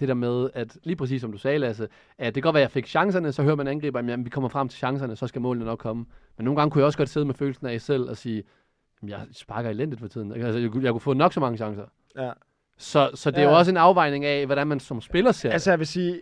[0.00, 2.62] det der med, at lige præcis som du sagde, Lasse, at det kan godt være,
[2.62, 5.26] at jeg fik chancerne, så hører man angriber, at vi kommer frem til chancerne, så
[5.26, 6.06] skal målene nok komme.
[6.36, 8.42] Men nogle gange kunne jeg også godt sidde med følelsen af selv og sige,
[9.08, 10.32] jeg sparker elendigt for tiden.
[10.32, 11.84] Altså, jeg, kunne- jeg kunne få nok så mange chancer.
[12.16, 12.30] Ja.
[12.78, 13.50] Så, så det er Ja.
[13.50, 16.20] jo også en afvejning af, hvordan man som spiller ser Altså jeg vil sige,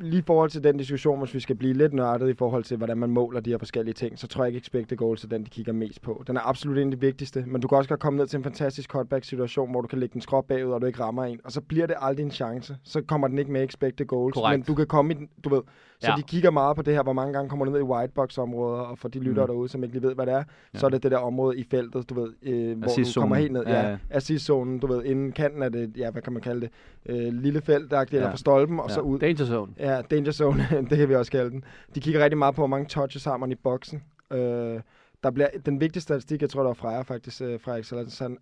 [0.00, 2.76] lige i forhold til den diskussion, hvis vi skal blive lidt nørdet i forhold til,
[2.76, 5.44] hvordan man måler de her forskellige ting, så tror jeg ikke, expected goals er den,
[5.44, 6.24] de kigger mest på.
[6.26, 8.36] Den er absolut en af de vigtigste, men du kan også godt komme ned til
[8.36, 11.40] en fantastisk cutback-situation, hvor du kan lægge den skråt bagud, og du ikke rammer en,
[11.44, 12.76] og så bliver det aldrig en chance.
[12.82, 14.58] Så kommer den ikke med expected goals, Korrekt.
[14.58, 15.62] men du kan komme i den, du ved.
[16.00, 16.16] Så Ja.
[16.16, 18.98] de kigger meget på det her, hvor mange gange kommer du ned i whitebox-områder, og
[18.98, 19.52] for de lyttere Mm.
[19.52, 20.42] derude, som ikke lige ved, hvad det er,
[20.74, 20.78] Ja.
[20.78, 23.52] så er det det der område i feltet, du ved, øh, hvor du kommer helt
[23.52, 23.62] ned.
[23.66, 26.70] Ja, Ja, assist-zonen, du ved, inden kanten af det, ja, hvad kan man kalde det,
[27.06, 28.30] øh, lille felt, der eller Ja.
[28.30, 28.94] fra stolpen, og Ja.
[28.94, 29.18] så ud.
[29.18, 29.72] danger zone.
[29.78, 31.64] Ja, danger zone, det kan vi også kalde den.
[31.94, 34.02] De kigger rigtig meget på, hvor mange touches har man i boksen.
[34.32, 34.80] Øh,
[35.22, 38.38] der bliver, den vigtigste statistik, jeg tror, der var Freja faktisk, øh, fra Alexander,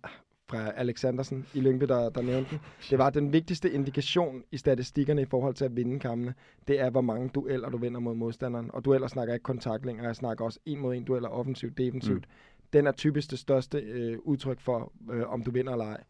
[0.49, 2.59] fra Alexandersen i Lyngby, der, der nævnte den.
[2.89, 6.33] Det var den vigtigste indikation i statistikkerne i forhold til at vinde kampene.
[6.67, 8.69] Det er, hvor mange dueller du vinder mod modstanderen.
[8.73, 12.25] Og dueller snakker ikke kun tacklinger, jeg snakker også en mod en dueller, offensivt, defensivt.
[12.25, 12.69] Mm.
[12.73, 16.03] Den er typisk det største øh, udtryk for, øh, om du vinder eller ej.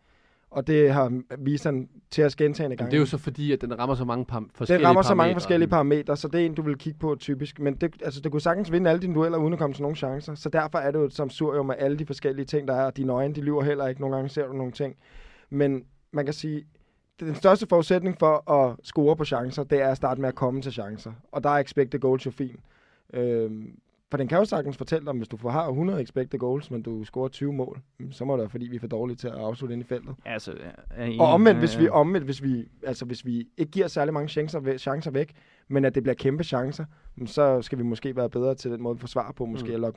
[0.53, 2.91] Og det har vist han til os gentagende gange.
[2.91, 5.15] Det er jo så fordi, at den rammer så mange par- forskellige Den rammer så
[5.15, 7.59] mange forskellige parametre, så det er en, du vil kigge på typisk.
[7.59, 9.95] Men det, altså, det kunne sagtens vinde alle dine dueller, uden at komme til nogle
[9.95, 10.35] chancer.
[10.35, 12.89] Så derfor er det jo et samsurium med alle de forskellige ting, der er.
[12.91, 14.01] Dine øjne, de lyver heller ikke.
[14.01, 14.95] Nogle gange ser du nogle ting.
[15.49, 16.65] Men man kan sige,
[17.19, 20.61] den største forudsætning for at score på chancer, det er at starte med at komme
[20.61, 21.11] til chancer.
[21.31, 22.55] Og der er expected goals jo fin.
[23.13, 23.75] Øhm,
[24.13, 26.81] for den kan jo sagtens fortælle dig, hvis du får har 100 expected goals, men
[26.81, 27.79] du scorer 20 mål,
[28.11, 30.15] så må det være, fordi vi er for dårlige til at afslutte ind i feltet.
[30.25, 30.53] Altså,
[30.89, 31.21] er enig.
[31.21, 31.81] Og omvendt, Ja, hvis ja.
[31.81, 35.33] vi, omvendt, hvis vi, altså hvis vi ikke giver særlig mange chancer, chancer væk,
[35.67, 36.85] men at det bliver kæmpe chancer,
[37.25, 39.45] så skal vi måske være bedre til den måde, vi forsvarer på.
[39.45, 39.73] Måske Mm.
[39.73, 39.91] eller,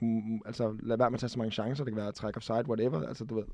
[0.47, 1.85] altså, lade være med at tage så mange chancer.
[1.85, 3.09] Det kan være træk offside, whatever.
[3.09, 3.45] Altså, du ved.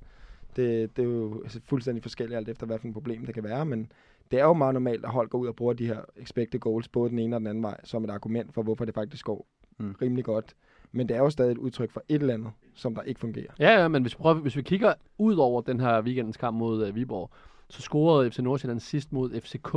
[0.57, 3.44] Det, det er jo altså, fuldstændig forskelligt alt efter, hvad for et problem det kan
[3.44, 3.92] være, men
[4.31, 6.88] det er jo meget normalt, at hold går ud og bruger de her expected goals,
[6.88, 9.46] både den ene og den anden vej, som et argument for, hvorfor det faktisk går
[9.79, 9.95] Mm.
[10.03, 10.55] rimelig godt.
[10.93, 13.53] Men det er jo stadig et udtryk for et eller andet, som der ikke fungerer.
[13.59, 16.57] Ja, ja, men hvis vi, prøver, hvis vi kigger ud over den her weekendens kamp
[16.57, 17.31] mod uh, Viborg,
[17.69, 19.75] så scorede FC Nordsjælland sidst mod FCK,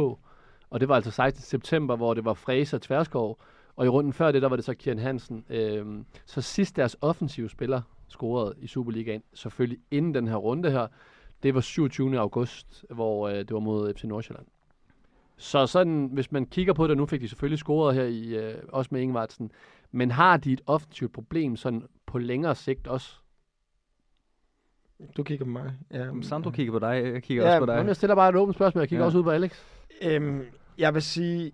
[0.70, 1.44] og det var altså 16.
[1.44, 3.40] september, hvor det var Frese og Tverskov,
[3.76, 5.46] og i runden før det, der var det så Kieran Hansen.
[5.50, 10.88] Øhm, så sidst deres offensive spiller scorede i Superligaen, selvfølgelig inden den her runde her,
[11.44, 12.20] det var 27.
[12.20, 14.46] august, hvor øh, det var mod FC Nordsjælland.
[15.38, 18.56] Så sådan, hvis man kigger på det, nu fik de selvfølgelig scoret her i, øh,
[18.70, 19.52] også med Ingvartsen,
[19.96, 23.16] men har de et offensivt problem sådan på længere sigt også?
[25.18, 25.74] Du kigger på mig.
[25.92, 27.74] Ja, Jamen, Sandro kigger på dig, jeg kigger Ja, også på dig.
[27.74, 28.82] Jamen, jeg stiller bare et åbent spørgsmål.
[28.82, 29.06] Jeg kigger Ja.
[29.06, 29.52] også ud på Alex.
[30.02, 30.42] Øhm,
[30.78, 31.52] jeg vil sige,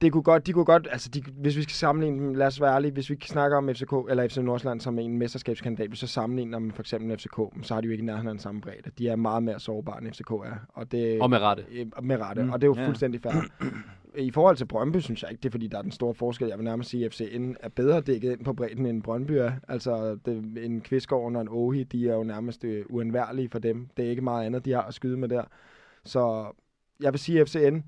[0.00, 2.60] det kunne godt, de kunne godt, altså de, hvis vi skal sammenligne dem, lad os
[2.60, 6.06] være ærlige, hvis vi snakker om FCK eller FC Nordsjælland som en mesterskabskandidat, hvis vi
[6.06, 8.40] så sammenligner dem med for eksempel FCK, så har de jo ikke nærheden af den
[8.40, 8.90] samme bredde.
[8.98, 10.56] De er meget mere sårbare end FCK er.
[10.68, 11.64] Og, det, Og med rette.
[11.70, 12.86] øh, med rette, Mm, mm, og det er jo ja.
[12.86, 13.32] fuldstændig fair.
[14.16, 16.48] I forhold til Brøndby, synes jeg ikke, det er fordi, der er den store forskel.
[16.48, 19.52] Jeg vil nærmest sige, at FCN er bedre dækket ind på bredden, end Brøndby er.
[19.68, 23.88] Altså, det, en Kvistgården og en Ohi, de er jo nærmest øh, uundværlige for dem.
[23.96, 25.42] Det er ikke meget andet, de har at skyde med der.
[26.04, 26.52] Så
[27.00, 27.78] jeg vil sige, at FCN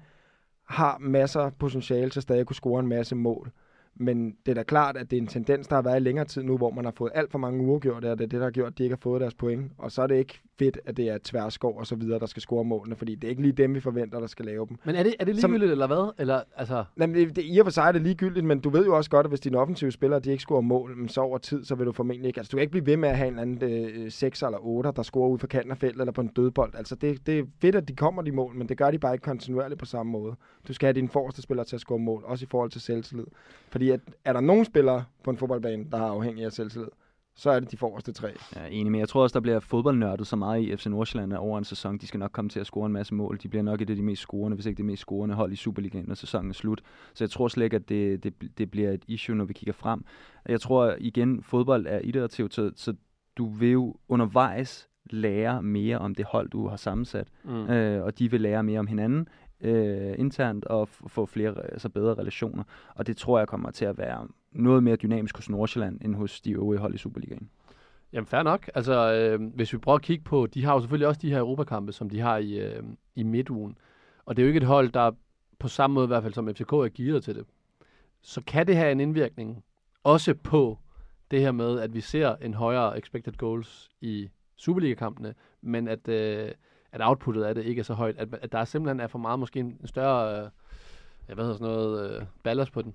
[0.65, 3.51] har masser af potentiale til stadig at kunne score en masse mål.
[3.95, 6.25] Men det er da klart, at det er en tendens, der har været i længere
[6.25, 8.43] tid nu, hvor man har fået alt for mange uafgjorte, og det er det, der
[8.47, 9.73] har gjort, at de ikke har fået deres point.
[9.79, 12.43] Og så er det ikke fedt, at det er Tverskov og så videre, der skal
[12.43, 14.77] score målene, fordi det er ikke lige dem, vi forventer, der skal lave dem.
[14.85, 16.13] Men er det, er det Som- ligegyldigt, eller hvad?
[16.19, 18.85] Eller, altså, Jamen, det, det, I og for sig er det ligegyldigt, men du ved
[18.85, 21.39] jo også godt, at hvis dine offensive spillere de ikke scorer mål, men så over
[21.39, 22.41] tid, så vil du formentlig ikke...
[22.41, 24.59] Altså, du kan ikke blive ved med at have en eller anden øh, 6 eller
[24.63, 26.75] 8, der scorer ud for kanten af feltet eller på en dødbold.
[26.75, 29.15] Altså, det, det er fedt, at de kommer de mål, men det gør de bare
[29.15, 30.35] ikke kontinuerligt på samme måde.
[30.69, 33.27] Du skal have dine forreste spillere til at score mål, også i forhold til selvtillid.
[33.71, 36.89] Fordi at, er der nogen spillere på en fodboldbane, der er afhængige af selvtillid,
[37.37, 38.29] så er det de forreste tre.
[38.55, 41.33] Jeg er enig, men jeg tror også, der bliver fodboldnørdet så meget i FC Nordsjælland
[41.33, 41.99] over en sæson.
[41.99, 43.39] De skal nok komme til at score en masse mål.
[43.43, 45.57] De bliver nok et af de mest scorende, hvis ikke det mest scorende hold i
[45.57, 46.81] Superligaen, når sæsonen er slut.
[47.15, 49.73] Så jeg tror slet ikke, at det, det, det bliver et issue, når vi kigger
[49.73, 50.05] frem.
[50.49, 52.95] Jeg tror igen, fodbold er iterativt, så, så
[53.37, 57.29] du vil jo undervejs lære mere om det hold, du har sammensat.
[57.45, 57.51] mm.
[57.71, 59.29] øh, og de vil lære mere om hinanden
[59.61, 62.63] øh, internt og f- få flere altså bedre relationer.
[62.95, 66.41] Og det tror jeg kommer til at være noget mere dynamisk hos Nordsjælland end hos
[66.41, 67.51] de øvrige hold i Superligaen.
[68.13, 68.71] Jamen, fair nok.
[68.75, 71.39] Altså, øh, hvis vi prøver at kigge på, de har jo selvfølgelig også de her
[71.39, 72.83] Europakampe, som de har i, øh,
[73.15, 73.79] i midtugen.
[74.25, 75.11] Og det er jo ikke et hold, der
[75.59, 77.45] på samme måde i hvert fald som FCK er gearet til det.
[78.23, 79.65] Så kan det have en indvirkning
[80.05, 80.79] også på
[81.31, 86.51] det her med, at vi ser en højere expected goals i Superliga-kampene, men at, øh,
[86.93, 88.17] at outputtet af det ikke er så højt.
[88.19, 90.51] At, at der simpelthen er for meget, måske en større, øh,
[91.29, 92.95] ja, hvad hedder sådan noget, øh, ballast på den.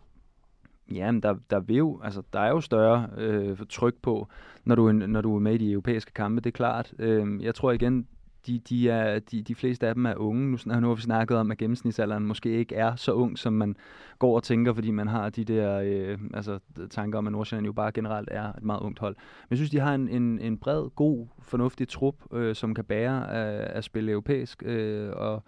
[0.92, 4.28] Jamen, der, der, vil jo, altså, der er jo større øh, tryk på,
[4.64, 6.94] når du, når du er med i de europæiske kampe, det er klart.
[7.00, 8.08] Øh, jeg tror igen,
[8.48, 10.52] de, de, er, de, de fleste af dem er unge.
[10.52, 13.76] Nu, nu har vi snakket om, at gennemsnitsalderen måske ikke er så ung, som man
[14.20, 17.74] går og tænker, fordi man har de der øh, altså, tanker om, at Nordsjælland jo
[17.74, 19.16] bare generelt er et meget ungt hold.
[19.16, 22.86] Men jeg synes, de har en, en, en bred, god, fornuftig trup, øh, som kan
[22.86, 24.64] bære at, at spille europæisk.
[24.66, 25.44] Øh, og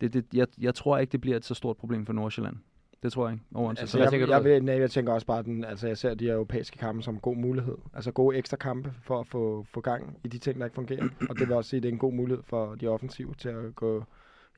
[0.00, 2.56] det, det, jeg, jeg tror ikke, det bliver et så stort problem for Nordsjælland.
[3.02, 3.44] Det tror jeg ikke.
[3.54, 4.20] Over en Altså, sæson.
[4.20, 7.02] Jeg, jeg, jeg, nej, jeg tænker også bare, den, altså, jeg ser de europæiske kampe
[7.02, 7.76] som en god mulighed.
[7.94, 11.08] Altså gode ekstra kampe for at få, få gang i de ting, der ikke fungerer.
[11.30, 13.48] Og det vil også sige, at det er en god mulighed for de offensive til
[13.48, 14.04] at gå,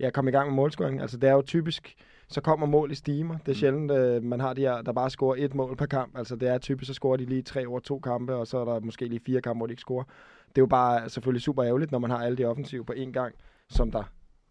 [0.00, 1.00] ja, komme i gang med målscoring.
[1.00, 1.94] Altså det er jo typisk,
[2.28, 3.38] så kommer mål i stimer.
[3.38, 6.18] Det er sjældent, øh, man har de her, der bare scorer et mål per kamp.
[6.18, 8.64] Altså det er typisk, så scorer de lige tre over to kampe, og så er
[8.64, 10.04] der måske lige fire kampe, hvor de ikke scorer.
[10.48, 13.10] Det er jo bare selvfølgelig super ærgerligt, når man har alle de offensive på én
[13.10, 13.34] gang,
[13.68, 14.02] som der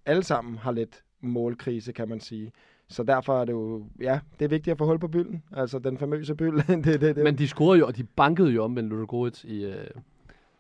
[0.06, 2.52] alle sammen har lidt målkrise, kan man sige.
[2.90, 5.44] Så derfor er det jo, ja, det er vigtigt at få hul på bylden.
[5.52, 6.64] Altså den famøse byld.
[6.84, 7.24] det, det, det.
[7.24, 9.88] Men de scorede jo, og de bankede jo om med Ludogorets i, øh,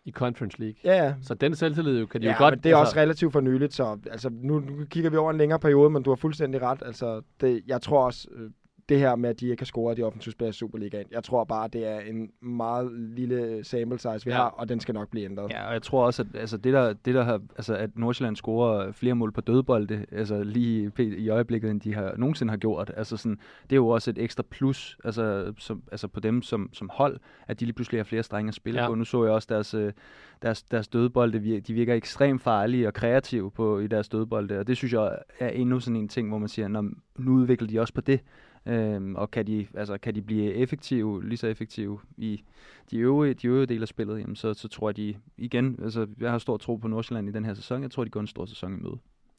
[0.06, 0.76] i Conference League.
[0.84, 1.14] Ja, ja.
[1.22, 2.52] Så den selvtillid jo, kan de ja, jo godt...
[2.52, 5.38] men det er også relativt for nyligt, så altså, nu, nu kigger vi over en
[5.38, 6.84] længere periode, men du har fuldstændig ret.
[6.86, 8.50] Altså, det, jeg tror også, øh,
[8.90, 11.44] det her med, at de ikke har scoret de offensive spillere i Superligaen, jeg tror
[11.44, 14.36] bare, det er en meget lille sample size, vi Ja.
[14.38, 15.52] har, og den skal nok blive ændret.
[15.52, 18.36] Ja, og jeg tror også, at altså, det, der, det der har, altså, at Nordsjælland
[18.36, 22.92] scorer flere mål på dødbolde, altså lige i, øjeblikket, end de har, nogensinde har gjort.
[22.98, 26.70] Altså, sådan, det er jo også et ekstra plus altså, som, altså på dem som,
[26.74, 28.88] som hold, at de lige pludselig har flere strenge at spille Ja.
[28.88, 28.96] på.
[28.96, 29.94] Nu så jeg også deres, øh,
[30.42, 34.78] deres, deres dødbolde, de virker ekstremt farlige og kreative på, i deres dødbolde, og det
[34.78, 36.84] synes jeg er endnu sådan en ting, hvor man siger, "Nå,
[37.18, 38.20] nu udvikler de også på det.
[38.66, 42.44] Øhm, og kan de, altså, kan de blive effektive, lige så effektive i
[42.92, 46.08] de øvrige, de øvrige dele af spillet, jamen, så, så tror jeg, de igen, altså
[46.20, 47.82] jeg har stor tro på Nordsjælland i den her sæson.
[47.82, 48.98] Jeg tror, de går en stor sæson i møde.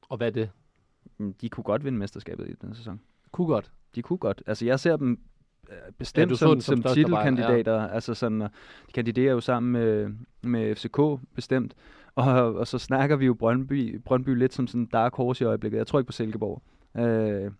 [0.09, 0.51] Og hvad er det?
[1.41, 3.01] De kunne godt vinde mesterskabet i den sæson.
[3.33, 3.73] Kunne godt.
[3.95, 4.43] De kunne godt.
[4.47, 5.21] Altså jeg ser dem
[5.71, 7.75] øh, bestemt ja, som, den som som, titelkandidater.
[7.75, 7.87] Ja.
[7.87, 8.51] Altså sådan, og
[8.87, 10.11] de kandiderer jo sammen med,
[10.43, 11.01] med FCK
[11.35, 11.75] bestemt.
[12.15, 15.79] Og, og så snakker vi jo Brøndby, Brøndby lidt som sådan dark horse i øjeblikket.
[15.79, 16.63] Jeg tror ikke på Silkeborg.
[16.97, 17.51] Øh,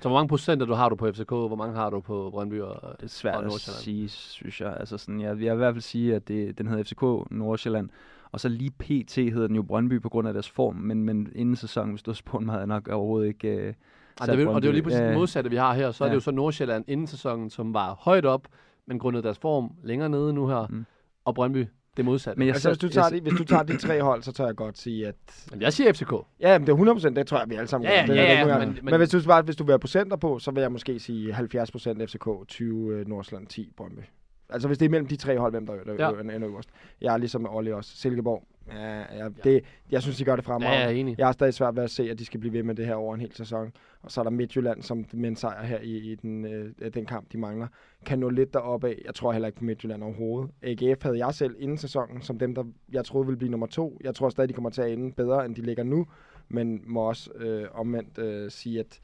[0.00, 2.60] Så hvor mange procenter du har du på FCK, hvor mange har du på Brøndby?
[2.60, 4.76] Og, Det er svært og at sige, synes jeg.
[4.80, 7.88] Altså sådan, jeg, jeg vil i hvert fald sige, at det, den hedder FCK Nordsjælland.
[8.32, 10.74] Og så lige PT hedder den jo Brøndby på grund af deres form.
[10.76, 13.48] Men, men inden sæsonen, hvis du har spurgt mig, havde nok overhovedet ikke...
[13.48, 13.74] Øh,
[14.20, 15.90] Ej, det, jo- og det er jo lige præcis det Ja, modsatte, vi har her.
[15.90, 16.14] Så er det Ja.
[16.14, 18.48] jo så Nordsjælland inden sæsonen, som var højt op,
[18.86, 20.66] men grundet deres form længere nede nu her.
[20.70, 20.86] Mm.
[21.24, 22.38] Og Brøndby, det modsatte.
[22.38, 24.32] Men jeg, Altså, hvis du, jeg- tager de, hvis du tager de tre hold, så
[24.32, 25.14] tør jeg godt sige, at...
[25.50, 26.12] Men jeg siger FCK.
[26.40, 28.14] Ja, men det er 100% det tror jeg, vi alle sammen Ja, gør.
[28.14, 30.38] Ja, ja, nogen men- men- men, hvis, du, bare, hvis du vil have procenter på,
[30.38, 34.00] så vil jeg måske sige 70% FCK, 20 øh, Nordsjælland, 10 Brøndby.
[34.52, 36.10] Altså hvis det er mellem de tre hold, hvem der er der, Ja.
[36.14, 36.36] ja.
[36.36, 36.68] ender øverst.
[37.00, 37.96] Jeg er ligesom Olli også.
[37.96, 38.44] Silkeborg.
[38.72, 40.78] Ja, ja, det, jeg synes, de gør det Ja, fremragende.
[40.78, 41.18] jeg er enig.
[41.18, 42.94] Jeg har stadig svært ved at se, at de skal blive ved med det her
[42.94, 43.72] over en hel sæson.
[44.02, 47.06] Og så er der Midtjylland, som med en sejr her i, i den, øh, den
[47.06, 47.66] kamp, de mangler,
[48.06, 49.02] kan nå lidt deroppe af.
[49.04, 50.50] Jeg tror heller ikke på Midtjylland overhovedet.
[50.62, 53.98] AGF havde jeg selv inden sæsonen, som dem, der jeg troede ville blive nummer to.
[54.04, 56.06] Jeg tror stadig, de kommer til at ende bedre, end de ligger nu.
[56.48, 59.00] Men må også øh, omvendt øh, sige, at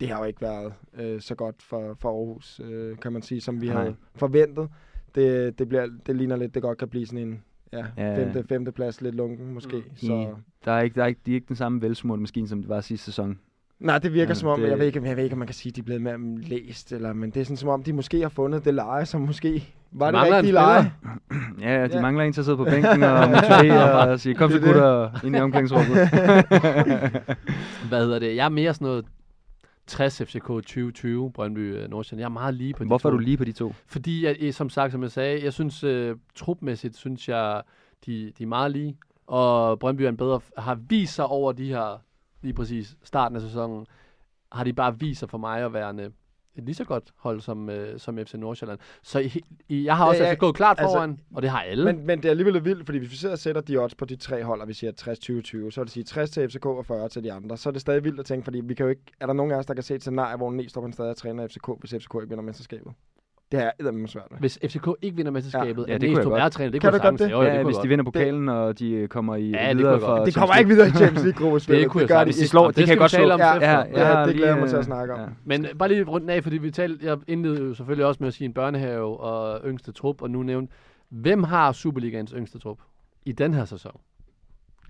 [0.00, 3.40] det har jo ikke været øh, så godt for, for Aarhus, øh, kan man sige,
[3.40, 3.76] som vi Nej.
[3.82, 4.68] havde forventet.
[5.14, 8.24] Det, det, bliver, det ligner lidt, det godt kan blive sådan en ja, Ja.
[8.24, 9.76] femte, femte plads, lidt lunken måske.
[9.76, 9.96] Mm.
[9.96, 10.28] Så.
[10.64, 12.68] der er ikke, der er ikke, de er ikke den samme velsmurte maskine, som det
[12.68, 13.38] var sidste sæson.
[13.80, 14.70] Nej, det virker Ja, som om, det- det...
[14.70, 16.18] jeg, ved ikke, jeg ved ikke, om man kan sige, at de er blevet mere
[16.42, 19.20] læst, eller, men det er sådan som om, de måske har fundet det leje, som
[19.20, 20.92] måske var det mangler en rigtige leje.
[21.60, 22.00] Ja, de Ja.
[22.02, 24.66] mangler en til at sidde på bænken og motivere og sige, kom så Det er
[24.66, 24.74] det.
[24.74, 25.96] gutter ind i omklædningsrummet.
[27.88, 28.36] Hvad hedder det?
[28.36, 29.04] Jeg er mere sådan noget
[29.88, 32.20] 60 FCK 2020, Brøndby øh, Nordsjælland.
[32.20, 33.16] Jeg er meget lige på de Hvorfor er to.
[33.16, 33.74] du lige på de to?
[33.86, 37.62] Fordi, jeg, eh, som sagt, som jeg sagde, jeg synes, uh, trupmæssigt, synes jeg,
[38.06, 38.96] de, de er meget lige.
[39.26, 42.02] Og Brøndby er en bedre, har vist sig over de her,
[42.42, 43.86] lige præcis starten af sæsonen,
[44.52, 46.10] har de bare vist sig for mig at være en, øh,
[46.58, 48.78] et lige så godt hold som, uh, som FC Nordsjælland.
[49.02, 49.32] Så i,
[49.68, 51.84] i, jeg har også Ja, ja, FCK klart altså, foran, og det har alle.
[51.84, 54.04] Men, men det er alligevel vildt, fordi hvis vi sidder og sætter de odds på
[54.04, 56.86] de tre hold, og vi siger 60-20-20, så vil det sige 60 til FCK og
[56.86, 57.56] 40 til de andre.
[57.56, 59.52] Så er det stadig vildt at tænke, fordi vi kan jo ikke, er der nogen
[59.52, 62.14] af os, der kan se et scenarie, hvor Næstrup stadig er træner FCK, hvis FCK
[62.14, 62.92] ikke vinder mesterskabet?
[63.52, 64.24] Det er eddermame svært.
[64.40, 66.42] Hvis FCK ikke vinder mesterskabet, Ja, ja, det det kunne jeg godt.
[66.42, 67.30] er træner, det Kan kunne du jeg godt det?
[67.30, 69.76] Jo, ja, det hvis jeg de vinder pokalen, og de øh, kommer i Ja, det
[69.78, 70.18] videre jeg godt.
[70.18, 71.82] for Det kommer ikke videre i Champions League gruppespillet.
[71.82, 72.36] Det kunne jeg gør sagtens.
[72.36, 73.30] de slår, det det kan vi godt slå.
[73.30, 73.82] om Ja, ja,
[74.20, 75.30] Ja, det glæder jeg mig til at snakke om.
[75.44, 78.34] Men bare lige rundt af, fordi vi talte, jeg indledte jo selvfølgelig også med at
[78.34, 80.70] sige en børnehave og yngste trup, og nu nævnt,
[81.08, 82.78] hvem har Superligaens yngste trup
[83.24, 83.96] i den her sæson?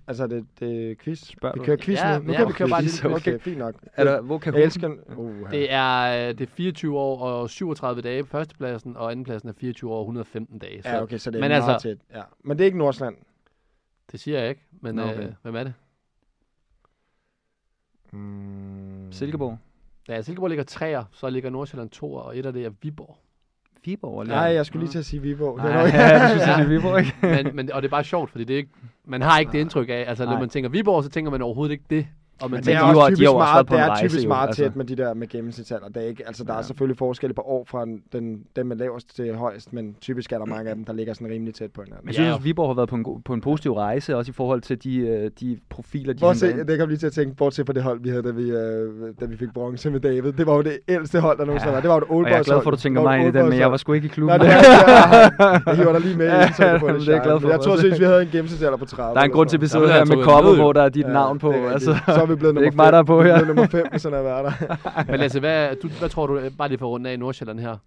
[0.09, 1.19] Altså, det, det er quiz.
[1.25, 1.65] Spørger Vi du?
[1.65, 2.23] kører quiz Ja, nu.
[2.23, 3.75] Nu ja, kan vi kører bare lidt Okay, fint nok.
[3.93, 4.65] Er der, hvor kan Jeg hun?
[4.65, 4.89] elsker...
[5.17, 9.49] Uh, Det er, øh, det er 24 år og 37 dage på førstepladsen, og andenpladsen
[9.49, 10.83] er 24 år og 115 dage.
[10.83, 11.97] Så Ja, okay, så det er Men meget altså- tæt.
[12.13, 12.21] Ja.
[12.43, 13.15] Men det er ikke Nordsland.
[14.11, 15.17] det siger jeg ikke, men Nå, Nå, okay.
[15.19, 15.27] okay.
[15.27, 15.73] øh, hvem er det?
[18.11, 19.11] Mm.
[19.11, 19.57] Silkeborg.
[20.07, 23.17] Ja, Silkeborg ligger 3'er, så ligger Nordsjælland 2'er, og et af det er Viborg.
[23.85, 24.27] Viborg?
[24.27, 25.57] Nej, jeg skulle lige til at sige Viborg.
[25.57, 27.15] Det Nej, ja, du skulle sige Viborg, ikke?
[27.43, 28.69] men, men, og det er bare sjovt, fordi det er ikke,
[29.09, 30.39] Man har ikke det indtryk af, altså når Nej.
[30.39, 32.07] man tænker Viborg, så tænker man overhovedet ikke det.
[32.41, 33.79] Og man Men det er de også har- de typisk har jo også meget, det
[33.79, 34.63] er rejse typisk meget altså.
[34.63, 35.87] tæt med de der med gennemsnitsalder.
[35.87, 36.61] Det er ikke, altså, der er Ja.
[36.61, 40.45] selvfølgelig forskel på år fra den, den, med lavest til højst, men typisk er der
[40.45, 42.07] mange af dem, der ligger sådan rimelig tæt på hinanden.
[42.07, 44.29] Jeg Ja, synes, og- at Viborg har været på en, på en positiv rejse, også
[44.29, 46.57] i forhold til de, øh, de profiler, de Bortset, ind.
[46.57, 48.49] det kan jeg lige til at tænke, bortset fra det hold, vi havde, da vi,
[48.51, 50.31] øh, da vi fik bronze med David.
[50.31, 51.75] Det var jo det ældste hold, der nogensinde Ja.
[51.75, 51.81] var.
[51.81, 52.63] Det var jo et old Og jeg er glad hold.
[52.63, 53.71] for, at du tænker mig ind i den, men jeg hold.
[53.71, 54.39] var sgu ikke i Nej, klubben.
[54.39, 56.95] det er, jeg, jeg hiver dig lige med i Ja, indtøjet på det.
[57.01, 57.41] det er jeg glad Stein.
[57.41, 59.13] for, Men Jeg tror synes, vi havde en gennemsnitsalder på 30.
[59.15, 60.81] Der er en grund til, at vi Der sidder her jeg med kopper, hvor der
[60.81, 61.51] er dit navn på.
[61.51, 61.97] er Altså.
[62.05, 63.17] Så er vi blevet det er nummer ikke mig, der er på.
[63.17, 63.35] Vi her.
[63.35, 65.03] er nummer 5, hvis han er været der.
[65.11, 67.59] Men altså, hvad, du, hvad tror du, bare lige for at runde af i Nordsjælland
[67.59, 67.77] her,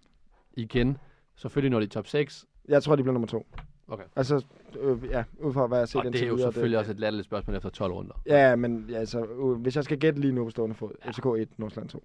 [0.57, 0.97] igen,
[1.35, 3.45] selvfølgelig når de er top 6, Jeg tror, de bliver nummer 2.
[3.87, 4.03] Okay.
[4.15, 4.45] Altså,
[4.81, 6.99] øh, ja, ud fra hvad jeg har set og det er jo selvfølgelig også et
[6.99, 8.13] latterligt spørgsmål efter 12 runder.
[8.25, 11.25] Ja, men ja, altså, øh, hvis jeg skal gætte lige nu på stående fod, FCK
[11.25, 12.03] 1, Nordsjælland 2.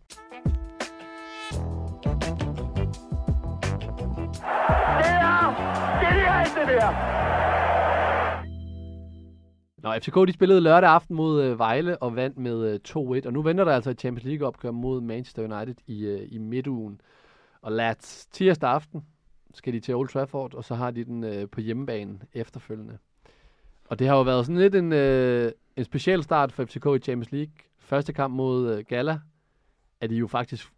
[9.82, 13.32] Nå, FCK de spillede lørdag aften mod øh, Vejle og vandt med øh, 2-1, og
[13.32, 17.00] nu venter der altså et Champions League opgør mod Manchester United i, øh, i midtugen.
[17.62, 19.04] Og lads tirsdag aften
[19.54, 22.98] skal de til Old Trafford, og så har de den øh, på hjemmebane efterfølgende.
[23.88, 26.98] Og det har jo været sådan lidt en, øh, en speciel start for FCK i
[26.98, 27.52] Champions League.
[27.78, 29.20] Første kamp mod øh, Gala
[30.00, 30.72] er de jo faktisk...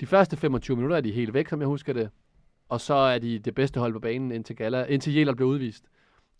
[0.00, 2.10] De første 25 minutter er de helt væk, som jeg husker det.
[2.68, 5.84] Og så er de det bedste hold på banen indtil Gala, indtil Jelert blev udvist.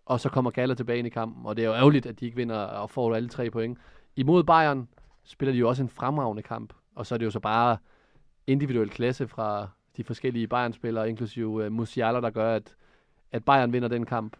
[0.06, 2.24] Og så kommer Galler tilbage ind i kampen, og det er jo ærgerligt, at de
[2.24, 3.78] ikke vinder og får alle tre point.
[4.16, 4.88] Imod Bayern
[5.24, 7.76] spiller de jo også en fremragende kamp, og så er det jo så bare
[8.46, 12.74] individuel klasse fra de forskellige Bayern-spillere, inklusive uh, Musiala, der gør, at,
[13.32, 14.36] at Bayern vinder den kamp.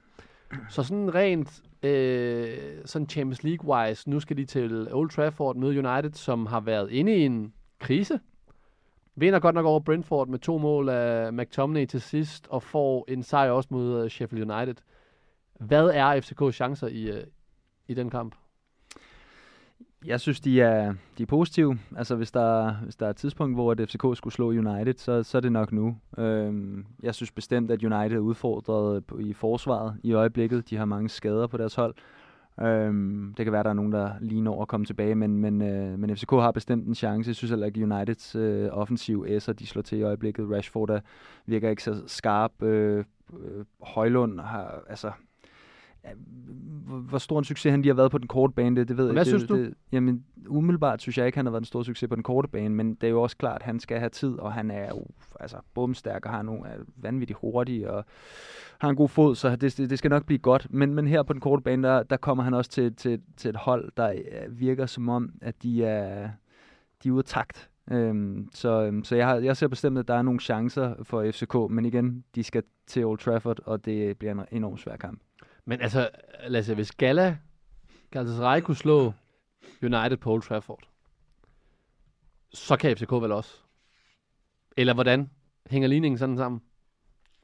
[0.69, 6.13] Så sådan rent øh, sådan Champions League-wise, nu skal de til Old Trafford møde United,
[6.13, 8.21] som har været inde i en krise.
[9.15, 13.23] Vinder godt nok over Brentford med to mål af McTominay til sidst, og får en
[13.23, 14.75] sejr også mod øh, Sheffield United.
[15.67, 17.25] Hvad er FCK's chancer i, øh,
[17.89, 18.35] i den kamp?
[20.05, 21.79] Jeg synes, de er, de er positive.
[21.97, 25.23] Altså, hvis der, hvis der er et tidspunkt, hvor at FCK skulle slå United, så,
[25.23, 25.97] så er det nok nu.
[26.19, 30.71] Øhm, jeg synes bestemt, at United er udfordret i forsvaret i øjeblikket.
[30.71, 31.95] De har mange skader på deres hold.
[32.61, 35.39] Øhm, det kan være, at der er nogen, der lige når at komme tilbage, men,
[35.39, 37.29] men, øh, men FCK har bestemt en chance.
[37.29, 40.51] Jeg synes heller ikke, Uniteds øh, offensiv S'er, de slår til i øjeblikket.
[40.51, 41.01] Rashford er,
[41.47, 42.63] virker ikke så skarp.
[42.63, 43.05] Øh,
[43.41, 45.13] øh, Højlund har, altså,
[47.01, 49.05] hvor, stor en succes han lige har været på den korte bane, det, det ved
[49.05, 49.31] jeg Hvad ikke.
[49.31, 49.57] synes du?
[49.57, 52.49] Det, jamen, umiddelbart synes jeg ikke, han har været en stor succes på den korte
[52.49, 54.89] bane, men det er jo også klart, at han skal have tid, og han er
[54.89, 55.07] jo
[55.41, 58.05] altså, bomstærk og har nogle er vanvittigt hurtige, og
[58.79, 60.67] har en god fod, så det, det, det skal nok blive godt.
[60.71, 63.49] Men, men her på den korte bane, der, der kommer han også til, til, til
[63.49, 66.31] et hold, der øh, virker som om, at de er,
[67.03, 67.69] de er ude af takt.
[67.91, 71.31] Øhm, så øhm, så jeg, har, jeg ser bestemt, at der er nogle chancer for
[71.31, 75.21] FCK, men igen, de skal til Old Trafford, og det bliver en enormt svær kamp.
[75.65, 76.11] Men altså,
[76.47, 77.39] Lasse, hvis Gala,
[78.11, 79.13] Galatasaray kunne slå
[79.83, 80.89] United på Old Trafford,
[82.53, 83.57] så kan FCK vel også.
[84.77, 85.31] Eller hvordan?
[85.71, 86.63] Hænger ligningen sådan sammen?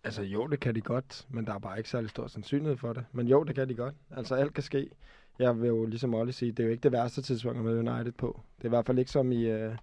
[0.05, 2.93] Altså jo, det kan de godt, men der er bare ikke særlig stor sandsynlighed for
[2.93, 3.05] det.
[3.13, 3.95] Men jo, det kan de godt.
[4.11, 4.91] Altså alt kan ske.
[5.39, 8.13] Jeg vil jo ligesom Olli sige, det er jo ikke det værste tidspunkt med United
[8.13, 8.41] på.
[8.57, 9.75] Det er i hvert fald ikke som i øh,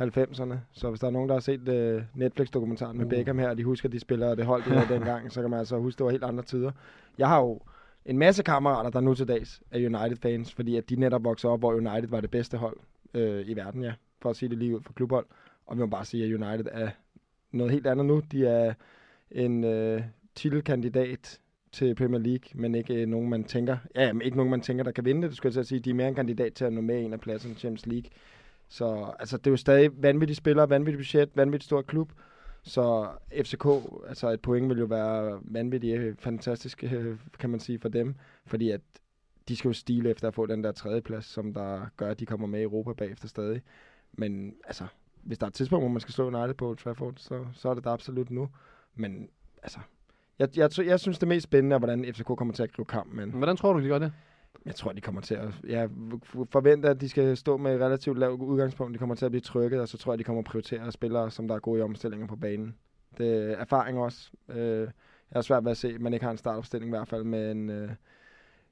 [0.00, 0.54] 90'erne.
[0.72, 3.10] Så hvis der er nogen, der har set øh, Netflix-dokumentaren med Uh.
[3.10, 5.50] Beckham her, og de husker, at de spiller det hold, de havde dengang, så kan
[5.50, 6.72] man altså huske, det var helt andre tider.
[7.18, 7.60] Jeg har jo
[8.06, 11.58] en masse kammerater, der nu til dags er United-fans, fordi at de netop voksede op,
[11.58, 12.76] hvor United var det bedste hold
[13.14, 13.92] øh, i verden, ja.
[14.22, 15.26] For at sige det lige ud for klubhold.
[15.66, 16.90] Og vi må bare sige, at United er
[17.52, 18.22] noget helt andet nu.
[18.32, 18.74] De er
[19.30, 20.02] en øh,
[20.34, 21.40] titelkandidat
[21.72, 24.84] til Premier League, men ikke øh, nogen, man tænker, ja, men ikke nogen, man tænker,
[24.84, 25.30] der kan vinde det.
[25.30, 27.20] Du skulle jeg sige, de er mere en kandidat til at nå med en af
[27.20, 28.10] pladserne i Champions League.
[28.68, 32.12] Så altså, det er jo stadig vanvittige spillere, vanvittigt budget, vanvittigt stor klub.
[32.66, 33.08] Så
[33.42, 33.66] FCK,
[34.08, 38.14] altså et point vil jo være vanvittigt fantastisk, øh, kan man sige, for dem.
[38.46, 38.80] Fordi at
[39.48, 42.20] de skal jo stile efter at få den der tredje plads, som der gør, at
[42.20, 43.62] de kommer med i Europa bagefter stadig.
[44.12, 44.86] Men altså,
[45.22, 47.68] hvis der er et tidspunkt, hvor man skal slå United på Old Trafford, så, så
[47.68, 48.48] er det da absolut nu.
[48.94, 49.28] Men
[49.62, 49.78] altså,
[50.38, 52.88] jeg, jeg, jeg, jeg synes det mest spændende er, hvordan FCK kommer til at gribe
[52.88, 53.16] kampen.
[53.16, 54.12] Men Hvordan tror du, de gør det?
[54.66, 55.48] Jeg tror, de kommer til at...
[55.64, 55.90] Jeg
[56.50, 58.94] forventer, at de skal stå med et relativt lavt udgangspunkt.
[58.94, 61.30] De kommer til at blive trykket, og så tror jeg, de kommer at prioritere spillere,
[61.30, 62.74] som der er gode i omstillinger på banen.
[63.18, 64.30] Det er erfaring også.
[64.48, 64.88] Øh, jeg
[65.32, 67.50] har svært ved at se, at man ikke har en startopstilling i hvert fald med
[67.50, 67.70] en...
[67.70, 67.90] Øh,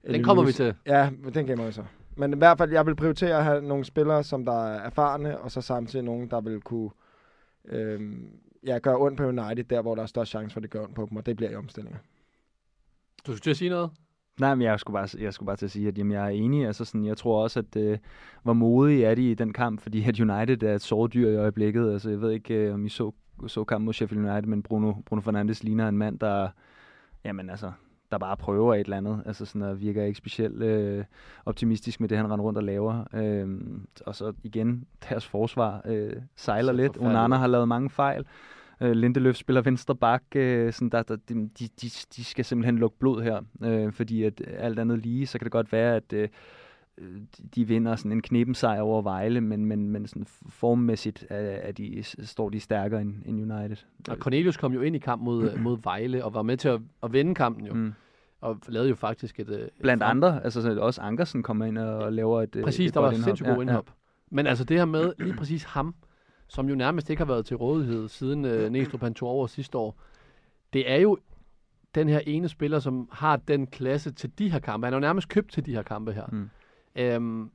[0.07, 0.75] Den kommer vi til.
[0.87, 1.85] Ja, den gemmer vi så.
[2.17, 5.39] Men i hvert fald, jeg vil prioritere at have nogle spillere, som der er erfarne,
[5.39, 6.91] og så samtidig nogen, der vil kunne
[7.65, 8.13] øh,
[8.67, 10.83] ja, gøre ondt på United, der hvor der er størst chance for, at det gør
[10.83, 11.99] ondt på dem, og det bliver i omstillinger.
[13.27, 13.91] Du skulle til at sige noget?
[14.41, 16.29] Nej, men jeg skulle bare, jeg skulle bare til at sige, at jamen, jeg er
[16.29, 16.67] enig.
[16.67, 17.99] Altså, sådan, jeg tror også, at øh,
[18.43, 21.37] hvor modige er de i den kamp, fordi at United er et såret dyr i
[21.37, 21.93] øjeblikket.
[21.93, 23.13] Altså, jeg ved ikke, øh, om I så,
[23.47, 26.49] så kampen mod Sheffield United, men Bruno, Bruno Fernandes ligner en mand, der,
[27.25, 27.73] jamen altså,
[28.11, 29.23] der bare prøver et eller andet.
[29.27, 31.05] Altså sådan, og virker ikke specielt øh,
[31.47, 33.05] optimistisk med det, han render rundt og laver.
[33.15, 33.61] Øh,
[34.07, 36.97] og så igen, deres forsvar øh, sejler Så lidt.
[37.01, 38.27] Onana har lavet mange fejl.
[38.83, 40.23] Øh, Lindeløf spiller venstre bak.
[40.37, 41.69] Øh, sådan der, der, de, de,
[42.17, 43.41] de, skal simpelthen lukke blod her.
[43.65, 46.29] Øh, fordi at alt andet lige, så kan det godt være, at øh,
[47.01, 51.37] de- de vinder sådan en knepen sejr over Vejle, men, men, men sådan formmæssigt er,
[51.37, 53.77] er de, står de stærkere end, end United.
[54.09, 56.81] Og Cornelius kom jo ind i kamp mod, mod Vejle, og var med til at,
[57.03, 57.75] at vinde kampen jo.
[57.75, 57.93] Mm.
[58.41, 59.49] Og lavede jo faktisk et...
[59.49, 62.89] øh, et Blandt frem- andre, altså så også Ankersen kommer ind og laver et Præcis,
[62.89, 63.25] et der var indhop.
[63.25, 63.91] sindssygt god indhop.
[64.31, 65.95] Men altså det her med lige præcis ham,
[66.53, 69.79] som jo nærmest ikke har været til rådighed siden øh, Næstrup han tog over sidste
[69.79, 70.01] år,
[70.73, 71.19] det er jo
[71.95, 74.87] den her ene spiller, som har den klasse til de her kampe.
[74.87, 76.27] Han er jo nærmest købt til de her kampe her.
[76.33, 76.51] Mm.
[76.97, 77.51] Øhm,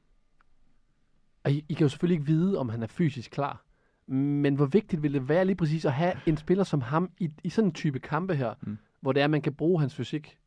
[1.44, 3.64] og I, I kan jo selvfølgelig ikke vide, om han er fysisk klar.
[4.08, 7.30] Men hvor vigtigt vil det være lige præcis at have en spiller som ham i,
[7.44, 8.78] i sådan en type kampe her, Mm.
[9.02, 10.38] hvor det er, at man kan bruge hans fysik.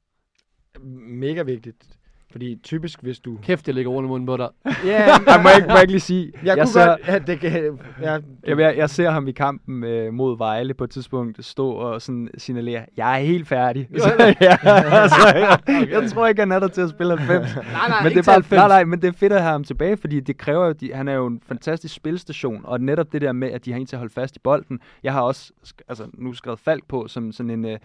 [0.81, 1.99] Mega vigtigt.
[2.31, 3.39] Fordi typisk, hvis du...
[3.43, 4.49] Kæft, jeg lægger rundt i munden på dig.
[4.85, 6.33] Ja, jeg må ikke, må jeg ikke lige sige.
[6.35, 7.01] Jeg, jeg kunne ser, godt...
[7.09, 8.13] Ja, det kan, ja,
[8.47, 12.03] jeg, jeg, jeg ser ham i kampen øh, mod Vejle på et tidspunkt stå og
[12.03, 13.89] sådan signalere, jeg er helt færdig.
[13.99, 14.57] Så, ja,
[15.03, 17.57] altså, jeg, jeg tror ikke, han er der til at spille 90.
[17.57, 19.65] Nej, nej, men det er bare, nej, nej, men det er fedt at have ham
[19.65, 23.21] tilbage, fordi det kræver jo, de, han er jo en fantastisk spilstation, og netop det
[23.21, 24.81] der med, at de har en til at holde fast i bolden.
[25.03, 25.53] Jeg har også
[25.89, 27.79] altså, nu skrevet Falk på som sådan en, øh,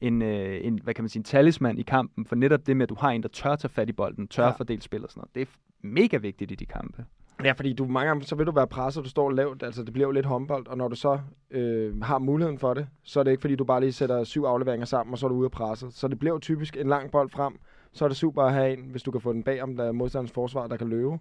[0.00, 2.82] en, øh, en, hvad kan man sige, en talisman i kampen, for netop det med,
[2.82, 4.50] at du har en, der tør tage fat i bolden, tør Ja.
[4.50, 5.34] fordele spil og sådan noget.
[5.34, 5.46] Det er
[5.88, 7.04] mega vigtigt i de kampe.
[7.44, 9.92] Ja, fordi du mange gange, så vil du være presset, du står lavt, altså det
[9.92, 11.18] bliver jo lidt håndbold, og når du så
[11.50, 14.44] øh, har muligheden for det, så er det ikke fordi, du bare lige sætter syv
[14.44, 15.92] afleveringer sammen, og så er du ude af presset.
[15.94, 17.58] Så det bliver jo typisk en lang bold frem,
[17.92, 19.84] så er det super at have en, hvis du kan få den bag om der
[19.84, 21.18] er modstanders forsvar, der kan løbe.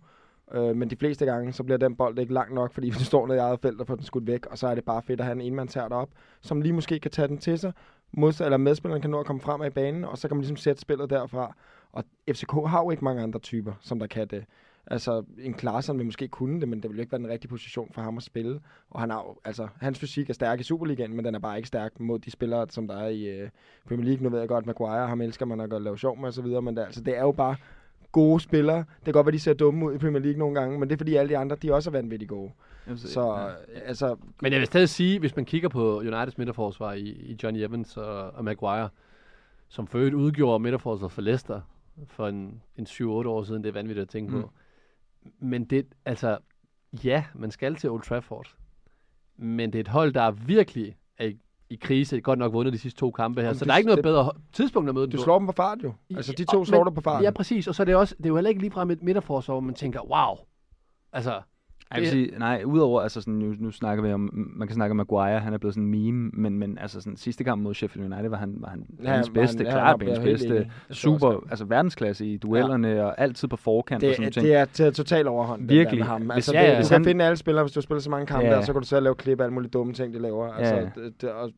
[0.53, 3.28] Øh, men de fleste gange, så bliver den bold ikke lang nok, fordi du står
[3.28, 5.19] nede i eget felt og får den skudt væk, og så er det bare fedt
[5.19, 6.09] at have en enmands her op,
[6.41, 7.73] som lige måske kan tage den til sig,
[8.12, 10.58] mod, eller medspilleren kan nå at komme frem af banen, og så kan man ligesom
[10.58, 11.56] sætte spillet derfra.
[11.91, 14.45] Og FCK har jo ikke mange andre typer, som der kan det.
[14.88, 17.49] Altså, en Klaarsson vil måske kunne det, men det vil jo ikke være den rigtige
[17.49, 18.60] position for ham at spille.
[18.89, 21.58] Og han har jo, altså, hans fysik er stærk i Superligaen, men den er bare
[21.58, 23.49] ikke stærk mod de spillere, som der er i øh,
[23.88, 24.24] Premier League.
[24.24, 26.78] Nu ved jeg godt, Maguire, ham elsker man at gøre lave sjov med osv., men
[26.78, 27.56] det, altså, det er jo bare
[28.16, 28.78] gode spillere.
[28.78, 30.95] Det kan godt være, de ser dumme ud i Premier League nogle gange, men det
[30.95, 32.51] er fordi alle de andre, de også er vanvittigt gode.
[32.95, 33.80] Så, ja.
[33.80, 37.59] altså, Men jeg vil stadig sige, hvis man kigger på Uniteds midterforsvar i, i Johnny
[37.59, 38.89] Evans og, og Maguire,
[39.68, 41.61] som for øvrigt udgjorde midterforsvaret for Leicester
[42.07, 44.41] for en, en 7-8 år siden, det er vanvittigt at tænke mm.
[44.41, 44.51] på.
[45.39, 46.38] Men det, altså,
[47.03, 48.55] ja, man skal til Old Trafford,
[49.38, 51.39] men det er et hold, der virkelig er i,
[51.70, 53.78] i krise, godt nok vundet de sidste to kampe her, Jamen, så det- der er
[53.78, 55.93] ikke noget det- bedre tidspunkt at møde dem du slår dem på fart jo.
[56.16, 57.24] Altså, de to Og- slår men- dig på fart.
[57.24, 59.53] Ja, præcis, og så er det også, det er jo heller ikke ligefrem et midterforsvar,
[59.53, 60.36] hvor man tænker, wow,
[61.13, 61.41] altså,
[61.94, 64.92] Jeg vil sige, nej, udover, altså sådan, nu, nu snakker vi om, man kan snakke
[64.92, 67.74] om Maguire, han er blevet sådan en meme, men, men altså sådan, sidste kamp mod
[67.74, 70.20] Sheffield United var han, var han Ja, ja, hans bedste, han- ja, klart er hans
[70.20, 70.56] bedste.
[70.58, 73.04] Det super, også, altså verdensklasse i duellerne, ja.
[73.04, 74.46] og altid på forkant og sådan Det, ting.
[74.46, 75.62] det er til total overhånd.
[75.62, 76.00] den Virkelig.
[76.00, 76.22] Med ham.
[76.22, 76.82] Hvis- Altså, ja, det, ja.
[76.82, 78.52] du kan han- finde alle spillere, hvis du har spillet så mange kampe Ja.
[78.56, 80.48] der, så kan du så lave klip af alle mulige dumme ting, de laver.
[80.54, 80.82] Altså, Ja.
[80.82, 81.50] det, det, og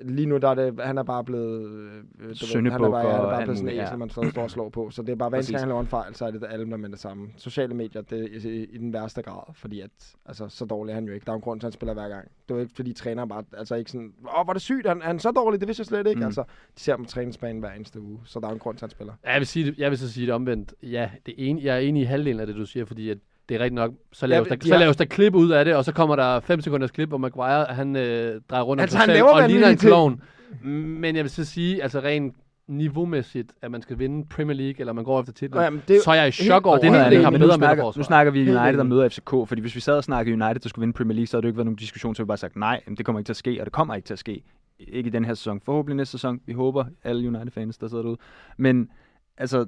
[0.00, 1.68] lige nu der er det, han er bare blevet...
[1.68, 3.96] øh, du ved, han er bare, han er bare blevet sådan en æsel, ja.
[3.96, 4.90] man står og slår på.
[4.90, 6.88] Så det er bare, hver eneste han laver en fejl, så er det alle med
[6.88, 7.28] det samme.
[7.36, 9.90] Sociale medier, det er i, i den værste grad, fordi at,
[10.26, 11.24] altså, så dårlig er han jo ikke.
[11.24, 12.28] Der er en grund til, at han spiller hver gang.
[12.48, 15.02] Det er jo ikke, fordi træneren bare, altså ikke sådan, åh, var det sygt, han,
[15.02, 16.20] han er så dårlig, det vidste jeg slet ikke.
[16.20, 16.26] Mm.
[16.26, 16.42] Altså,
[16.76, 18.90] de ser ham på træningsbanen hver eneste uge, så der er en grund til, at
[18.90, 19.12] han spiller.
[19.24, 20.74] Jeg vil, sige det, jeg vil så sige det omvendt.
[20.82, 23.18] Ja, det ene, jeg er enig i halvdelen af det, du siger, fordi at
[23.48, 23.92] det er rigtigt nok.
[24.12, 26.16] Så laves, Ja, der, de så laves der klip ud af det, og så kommer
[26.16, 29.68] der 5 sekunders klip, hvor Maguire, han øh, drejer rundt Altså, han laver og ligner
[29.68, 30.22] en klovn.
[30.62, 32.34] Men jeg vil så sige, altså rent
[32.68, 36.02] niveaumæssigt, at man skal vinde Premier League, eller man går efter titlen, Nå, jamen, det,
[36.02, 38.00] så er jeg i chok over, er at det andet, har bedre snakker, midterforsvar.
[38.00, 40.68] nu snakker vi United, der møder FCK, fordi hvis vi sad og snakkede United, der
[40.68, 42.56] skulle vinde Premier League, så havde det ikke været nogen diskussion, så vi bare sagt,
[42.56, 44.42] nej, det kommer ikke til at ske, og det kommer ikke til at ske.
[44.78, 45.60] Ikke i den her sæson.
[45.64, 46.40] Forhåbentlig næste sæson.
[46.46, 48.18] Vi håber, alle United-fans, der sidder derude.
[48.56, 48.88] Men
[49.36, 49.66] altså,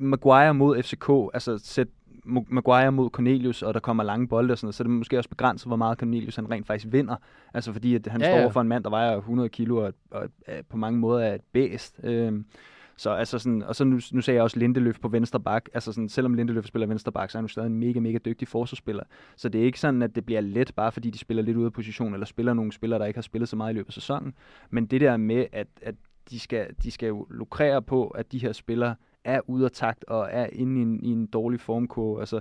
[0.00, 1.88] Maguire mod FCK, altså sæt
[2.24, 5.18] Maguire mod Cornelius, og der kommer lange bolde og sådan noget, så er det måske
[5.18, 7.16] også begrænset, hvor meget Cornelius han rent faktisk vinder.
[7.54, 9.76] Altså fordi at han Ja, ja, står over for en mand, der vejer 100 kilo
[9.76, 12.00] og, og, og på mange måder er et bæst.
[12.02, 12.44] Øhm,
[12.96, 15.68] så altså sådan, og så nu, nu sagde jeg også Lindeløf på venstre bak.
[15.74, 18.18] Altså sådan, selvom Lindeløf spiller venstre bak, så er han jo stadig en mega, mega
[18.18, 19.04] dygtig forsvarsspiller.
[19.36, 21.66] Så det er ikke sådan, at det bliver let, bare fordi de spiller lidt ude
[21.66, 23.92] af position, eller spiller nogle spillere, der ikke har spillet så meget i løbet af
[23.92, 24.34] sæsonen.
[24.70, 25.94] Men det der med, at, at
[26.30, 28.94] de, skal, de skal jo lukrere på, at de her spillere
[29.24, 32.20] er ude af takt og er inde i en, i en dårlig formkurve.
[32.20, 32.40] Altså,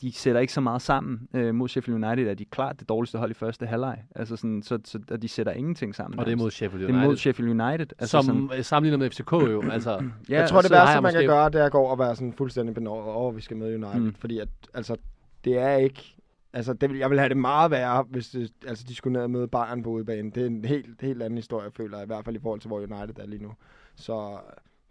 [0.00, 3.18] de sætter ikke så meget sammen øh, mod Sheffield United, er de klart det dårligste
[3.18, 4.02] hold i første halvleg.
[4.14, 6.18] Altså sådan, så, så, og de sætter ingenting sammen.
[6.20, 7.08] Og det er mod Sheffield det er United.
[7.08, 7.86] mod Sheffield United.
[7.98, 9.62] Altså som sådan, sammenligner med FCK jo.
[9.72, 9.90] altså,
[10.28, 11.98] ja, jeg tror, det så har værste, man kan gøre, det er at gå og
[11.98, 14.00] være sådan fuldstændig benådet over, at vi skal møde United.
[14.00, 14.14] Mm.
[14.14, 14.96] Fordi at, altså,
[15.44, 16.12] det er ikke...
[16.52, 19.22] Altså, det, vil- jeg vil have det meget værre, hvis det, altså, de skulle ned
[19.22, 20.30] og møde Bayern på udebane.
[20.30, 22.68] Det er en helt, helt anden historie, føler jeg, i hvert fald i forhold til,
[22.68, 23.52] hvor United er lige nu.
[23.96, 24.38] Så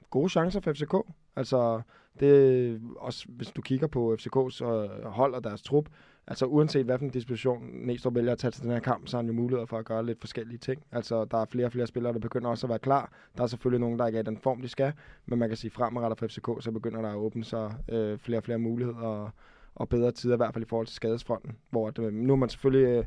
[0.10, 0.96] gode chancer for FCK.
[1.36, 1.82] Altså,
[2.20, 5.90] det, også hvis du kigger på FCK's øh, hold og deres trup,
[6.28, 9.28] altså uanset hvilken disposition Næstrup vælger at tage til den her kamp, så har han
[9.28, 10.84] jo muligheder for at gøre lidt forskellige ting.
[10.92, 13.12] Altså, der er flere og flere spillere, der begynder også at være klar.
[13.38, 14.94] Der er selvfølgelig nogen, der ikke er i den form, de skal,
[15.26, 18.40] men man kan sige fremadrettet for FCK, så begynder der at åbne sig øh, flere
[18.40, 19.30] og flere muligheder og,
[19.76, 21.58] og bedre tider, i hvert fald i forhold til skadesfronten.
[21.70, 23.06] Hvor at, øh, nu er man selvfølgelig øh,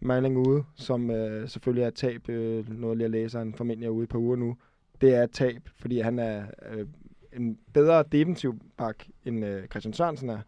[0.00, 3.90] Malling ude, som øh, selvfølgelig er et tab, øh, noget jeg læser, han formentlig er
[3.90, 4.56] ude på uger nu.
[5.00, 6.86] Det er et tab, fordi han er øh,
[7.32, 10.38] en bedre defensiv bak, end øh, Christian Sørensen er.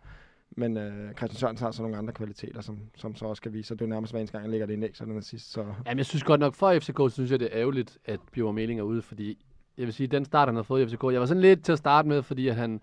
[0.51, 3.68] Men øh, Christian Sørensen har så nogle andre kvaliteter, som, som så også kan vise
[3.68, 3.78] sig.
[3.78, 5.53] Det er jo nærmest hver eneste gang, han lægger det indlæg, så den er sidst.
[5.53, 8.20] Så Jamen, jeg synes godt nok, for FCK, så synes jeg, det er ærgerligt, at
[8.34, 9.44] Bjørn Meling er ude, fordi
[9.78, 11.72] jeg vil sige, den start, han har fået i FCK, jeg var sådan lidt til
[11.72, 12.80] at starte med, fordi at han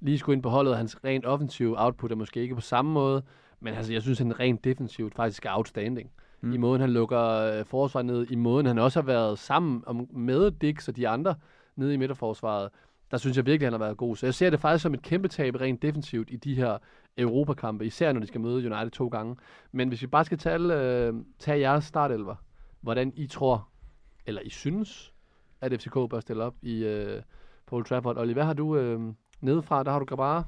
[0.00, 2.92] lige skulle ind på holdet, og hans rent offensive output er måske ikke på samme
[2.92, 3.22] måde,
[3.60, 6.10] men altså, jeg synes, han rent defensivt faktisk er outstanding.
[6.40, 6.52] Mm.
[6.52, 10.08] I måden, han lukker øh, forsvaret ned, i måden, han også har været sammen om,
[10.12, 11.34] med Dix og de andre
[11.76, 12.68] nede i midterforsvaret,
[13.10, 14.16] der synes jeg virkelig, han har været god.
[14.16, 16.78] Så jeg ser det faktisk som et kæmpe tab rent defensivt i de her
[17.18, 19.36] Europakampe, især når de skal møde United to gange.
[19.72, 22.34] Men hvis vi bare skal tage, øh, tage jeres startelver,
[22.80, 23.68] hvordan I tror,
[24.26, 25.12] eller I synes,
[25.60, 27.22] at FCK bør stille op i øh,
[27.72, 28.16] Old Trafford.
[28.16, 29.00] Olli, hvad har du øh,
[29.40, 29.82] nedefra?
[29.82, 30.44] Der har du Grabara.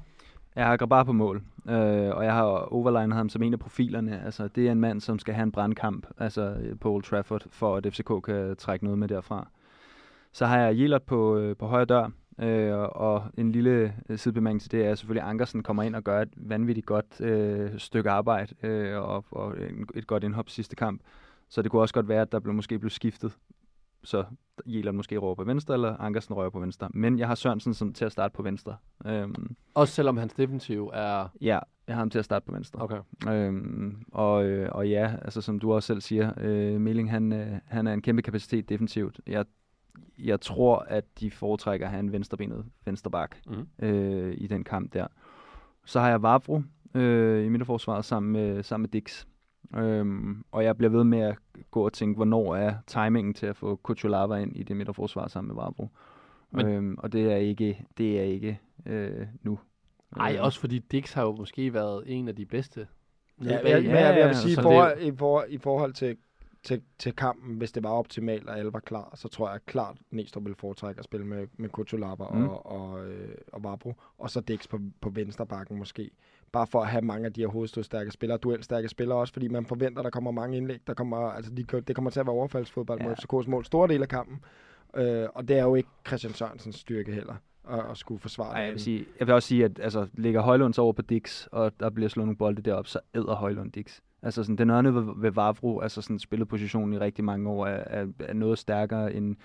[0.55, 4.25] Jeg har Grabar på mål, øh, og jeg har overlinet ham som en af profilerne.
[4.25, 7.77] Altså, det er en mand, som skal have en brandkamp altså, på Old Trafford, for
[7.77, 9.47] at FCK kan trække noget med derfra.
[10.31, 14.61] Så har jeg Jelert på, øh, på højre dør, øh, og en lille øh, sidebemærkning
[14.61, 18.09] til det er selvfølgelig, at Ankersen kommer ind og gør et vanvittigt godt øh, stykke
[18.09, 19.55] arbejde, øh, og, og
[19.95, 21.01] et godt indhop sidste kamp.
[21.49, 23.37] Så det kunne også godt være, at der blev, måske blev skiftet.
[24.03, 24.23] Så
[24.65, 26.89] Jelert måske rører på venstre, eller Ankersen rører på venstre.
[26.93, 28.75] Men jeg har Sørensen som, til at starte på venstre.
[29.05, 31.27] Øhm, Også selvom hans defensiv er...
[31.41, 32.81] Ja, jeg har ham til at starte på venstre.
[32.81, 32.99] Okay.
[33.27, 37.47] Øhm, og, øh, og ja, altså som du også selv siger, øh, Milling han, øh,
[37.65, 39.19] han er en kæmpe kapacitet defensivt.
[39.27, 39.45] Jeg,
[40.19, 43.67] jeg tror, at de foretrækker at have en venstrebenet vensterbak Mhm.
[43.87, 45.07] øh, i den kamp der.
[45.85, 46.61] Så har jeg Vavro
[46.95, 49.25] øh, i midterforsvaret sammen med, sammen med Dix.
[49.77, 51.35] Øhm, og jeg bliver ved med at
[51.71, 55.47] gå og tænke, hvornår er timingen til at få Kuchulava ind i det midterforsvar sammen
[55.55, 55.89] med Vavro.
[56.51, 59.59] Men- Øhm, og det er ikke, det er ikke øh, nu.
[60.17, 62.87] Nej, Øh, også fordi Dix har jo måske været en af de bedste.
[63.43, 63.69] Ja, bag.
[63.69, 66.17] jeg, men jeg, vil sige, i forhold, i, forhold, i forhold til,
[66.63, 69.97] til, til kampen, hvis det var optimalt, og alle var klar, så tror jeg klart,
[70.11, 72.37] Næstrup ville foretrække at spille med, med Kutulaba Mm.
[72.39, 72.47] mm.
[72.49, 76.11] og, og, øh, og Vabro, og så Dix på, på venstre bakken måske.
[76.53, 79.65] Bare for at have mange af de her hovedstødstærke spillere, duelstærke spillere også, fordi man
[79.65, 80.79] forventer, der kommer mange indlæg.
[80.87, 83.07] Der kommer, altså de, det kommer til at være overfaldsfodbold ja.
[83.07, 83.15] mod.
[83.15, 83.65] FCK's mål.
[83.65, 84.39] Store del af kampen.
[84.95, 87.35] Øh, og det er jo ikke Christian Sørensens styrke heller,
[87.69, 90.41] at, at skulle forsvare Ej, jeg, vil sige, jeg vil også sige, at altså, ligger
[90.41, 93.71] Højlund så over på Dix, og der bliver slået nogle bolde derop, så æder Højlund
[93.71, 93.99] Dix.
[94.21, 97.67] Altså sådan, den anden ved, ved Vavro, altså sådan spillet positionen i rigtig mange år,
[97.67, 99.35] er, er, er noget stærkere end,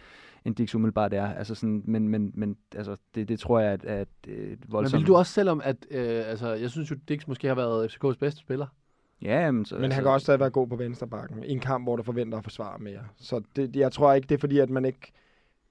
[0.45, 1.35] end Dix umiddelbart er.
[1.35, 5.01] Altså sådan, men, men, men altså, det, det tror jeg, at, at Men voldsomt...
[5.01, 8.19] vil du også selvom, at øh, altså, jeg synes jo, Dix måske har været FCK's
[8.19, 8.67] bedste spiller.
[9.23, 11.61] Ja, jamen, så, Men han så, kan også stadig være god på venstrebakken i en
[11.61, 13.01] kamp, hvor der forventer at forsvare mere.
[13.17, 15.13] Så det, jeg tror ikke, det er fordi, at man ikke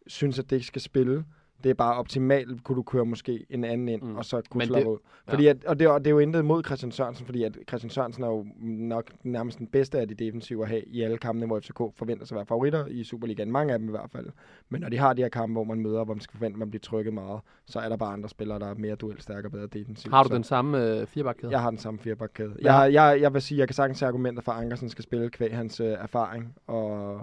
[0.07, 1.25] synes, at det ikke skal spille.
[1.63, 4.15] Det er bare optimalt, kunne du køre måske en anden ind, Mm.
[4.15, 4.97] og så kunne Men slappe det- ud.
[5.27, 7.89] Fordi at, og, det, og det er jo intet mod Christian Sørensen, fordi at Christian
[7.89, 11.45] Sørensen er jo nok nærmest den bedste af de defensive at have i alle kampene,
[11.47, 13.51] hvor FCK forventer sig at være favoritter i Superligaen.
[13.51, 14.27] Mange af dem i hvert fald.
[14.69, 16.59] Men når de har de her kampe, hvor man møder, hvor man skal forvente, at
[16.59, 19.51] man bliver trykket meget, så er der bare andre spillere, der er mere duelstærke og
[19.51, 20.13] bedre defensivt.
[20.13, 20.35] Har du så.
[20.35, 21.51] den samme øh, firebakkæde?
[21.51, 22.53] Jeg har den samme firebakkæde.
[22.63, 22.73] Ja.
[22.77, 25.29] Jeg, jeg, jeg vil sige, jeg kan sagtens se argumenter for, at Ankersen skal spille
[25.29, 27.15] kvæg hans øh, erfaring og,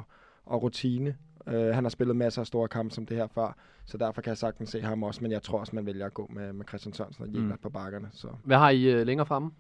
[0.46, 1.16] og rutine.
[1.48, 4.28] Øh, han har spillet masser af store kampe som det her før, så derfor kan
[4.30, 6.64] jeg sagtens se ham også, men jeg tror også, man vælger at gå med, med
[6.68, 7.58] Christian Sørensen og Jelert Mm.
[7.62, 8.08] på bakkerne.
[8.12, 8.28] Så.
[8.44, 9.50] Hvad har I øh, længere fremme?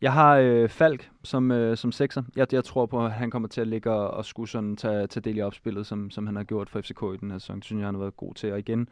[0.00, 2.22] Jeg har øh, Falk som, øh, som sekser.
[2.36, 5.06] Jeg, jeg tror på, at han kommer til at ligge og, og skulle sådan tage,
[5.06, 7.56] tage del i opspillet, som, som han har gjort for FCK i den her sæson.
[7.56, 8.52] Det synes jeg, han har været god til.
[8.52, 8.88] Og igen,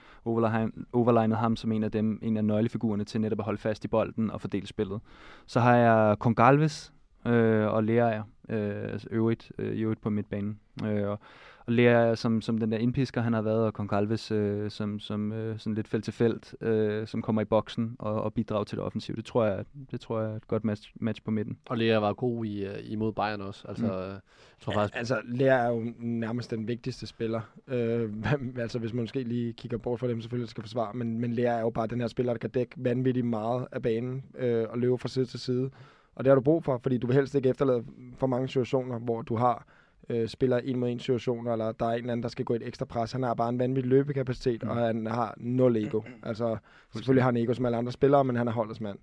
[0.93, 3.89] overlignet ham som en af dem, en af nøglefigurerne til netop at holde fast i
[3.89, 5.01] bolden og fordele spillet.
[5.47, 6.93] Så har jeg Kongalves
[7.27, 10.59] øh, og Lea øh, øvrigt, øh, i øvrigt på midtbanen.
[10.85, 11.19] Øh, og,
[11.67, 15.33] og Lea som, som den der indpisker, han har været, og Kongalves øh, som, som
[15.33, 18.79] øh, sådan lidt felt til felt, øh, som kommer i boksen og, og bidrager til
[18.79, 19.17] det offensive.
[19.17, 21.59] Det tror jeg, det tror jeg er et godt match, match på midten.
[21.67, 23.65] Og Lea var god i, øh, imod Bayern også.
[23.69, 23.91] Altså, Mm.
[23.91, 24.21] jeg
[24.61, 27.41] tror faktisk, Altså, Lea er jo nærmest den vigtigste spiller.
[27.69, 28.11] Øh,
[28.59, 31.57] altså, hvis man måske lige kigger bort fra dem, selvfølgelig skal forsvare, men, men Lea
[31.57, 34.79] er jo bare den her spiller, der kan dække vanvittigt meget af banen øh, og
[34.79, 35.71] løbe fra side til side.
[36.17, 37.85] Og det har du brug for, fordi du vil helst ikke efterlade
[38.19, 39.67] for mange situationer, hvor du har
[40.09, 42.55] øh, spiller en mod en situationer, eller der er en eller anden, der skal gå
[42.55, 43.13] et ekstra pres.
[43.13, 44.69] Han har bare en vanvittig løbekapacitet, Mm.
[44.69, 46.01] og han har nul ego.
[46.23, 46.57] Altså,
[46.93, 48.99] selvfølgelig har han ego som alle andre spillere, men han er holdets mand.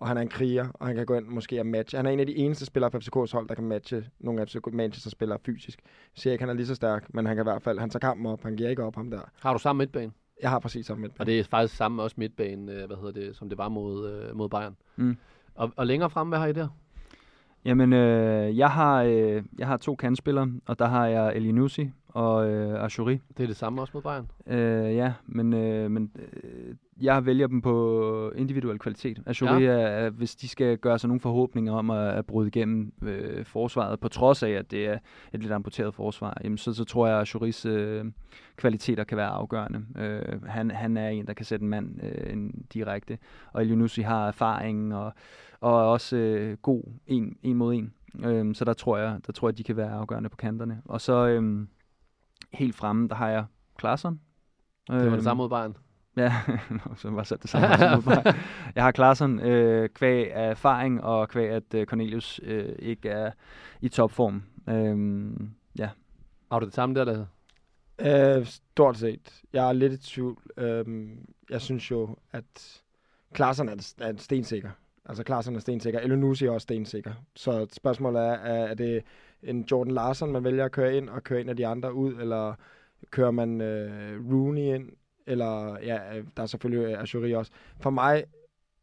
[0.00, 1.96] og han er en kriger, og han kan gå ind måske og matche.
[1.96, 4.48] Han er en af de eneste spillere på FCK's hold, der kan matche nogle af
[4.48, 5.78] FCK Manchester-spillere fysisk.
[5.84, 7.90] Jeg siger ikke, han er lige så stærk, men han kan i hvert fald, han
[7.90, 9.20] tager kampen op, han giver ikke op ham der.
[9.40, 10.12] Har du samme midtbane?
[10.42, 11.30] Jeg har præcis samme Og midtbane.
[11.30, 14.36] det er faktisk samme også midtbane, øh, hvad hedder det, som det var mod, øh,
[14.36, 14.76] mod Bayern.
[14.96, 15.16] Mm.
[15.54, 16.68] Og, og længere frem, hvad har I der?
[17.64, 22.50] Jamen, øh, jeg, har, øh, jeg har to kandspillere, og der har jeg Elinusi og
[22.50, 23.20] øh, Ashuri.
[23.36, 24.30] Det er det samme også mod Bayern.
[24.46, 29.22] Øh, ja, men, øh, men øh, jeg vælger dem på individuel kvalitet.
[29.26, 29.70] Ashuri, ja.
[29.70, 33.44] er, er, hvis de skal gøre sig nogle forhåbninger om at, at bryde igennem øh,
[33.44, 34.98] forsvaret, på trods af, at det er
[35.32, 38.04] et lidt amputeret forsvar, jamen, så, så tror jeg, at Ashuris øh,
[38.56, 39.84] kvaliteter kan være afgørende.
[39.98, 43.18] Øh, han, han er en, der kan sætte en mand øh, en direkte,
[43.52, 45.12] og Elinusi har erfaring og,
[45.60, 47.92] og er også øh, god en, en mod en.
[48.24, 50.82] Øh, så der tror, jeg, der tror jeg, de kan være afgørende på kanterne.
[50.84, 51.66] Og så øh,
[52.52, 53.44] helt fremme, der har jeg
[53.78, 54.20] Klaarsson.
[54.88, 55.76] Det var Øhm, det samme mod Bayern.
[56.16, 56.32] Ja,
[56.70, 57.68] Nå, så var sat det samme.
[57.68, 58.34] mod mig.
[58.74, 63.30] jeg har Klaarsson øh, kvæg af erfaring, og kvæg at øh, Cornelius øh, ikke er
[63.80, 64.42] i topform.
[64.68, 65.88] Øhm, ja.
[66.52, 67.26] Har du det samme der, der?
[68.38, 69.40] Øh, stort set.
[69.52, 70.38] Jeg er lidt i tvivl.
[70.56, 71.18] Øhm,
[71.50, 72.82] jeg synes jo, at
[73.34, 74.70] Klaarsson er, er stensikker.
[75.06, 76.00] Altså Klaarsson er stensikker.
[76.00, 77.12] Elonusi er også stensikker.
[77.36, 79.02] Så spørgsmålet er, er, er det
[79.42, 82.14] en Jordan Larsen, man vælger at køre ind, og køre en af de andre ud,
[82.14, 82.54] eller
[83.10, 83.90] kører man øh,
[84.32, 84.88] Rooney ind,
[85.26, 87.52] eller ja, øh, der er selvfølgelig Ashuri også.
[87.80, 88.24] For mig,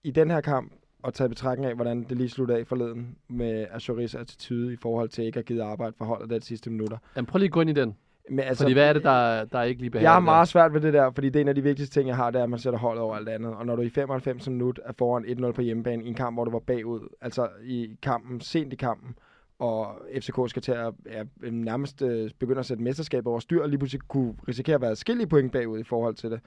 [0.04, 3.68] i den her kamp, og tage betragtning af, hvordan det lige sluttede af forleden med
[3.72, 6.98] Ashuris attitude i forhold til ikke at give arbejde for holdet de sidste minutter.
[7.16, 7.96] Jamen, prøv lige at gå ind i den.
[8.30, 10.06] Men Altså, fordi hvad er det, der, der er ikke lige behager?
[10.10, 12.08] jeg har meget svært ved det der, fordi det er en af de vigtigste ting,
[12.08, 13.54] jeg har, det er, at man sætter holdet over alt andet.
[13.54, 16.46] Og når du i 95 minut er foran 1-0 på hjemmebane i en kamp, hvor
[16.46, 19.16] du var bagud, altså i kampen, sent i kampen,
[19.60, 23.62] og FCK skal til at ja, øhm, nærmest øh, begynde at sætte mesterskabet over styr,
[23.62, 26.40] og lige pludselig kunne risikere at være skille point bagud i forhold til det.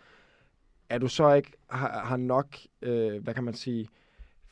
[0.90, 3.88] Er du så ikke har, har nok, øh, hvad kan man sige,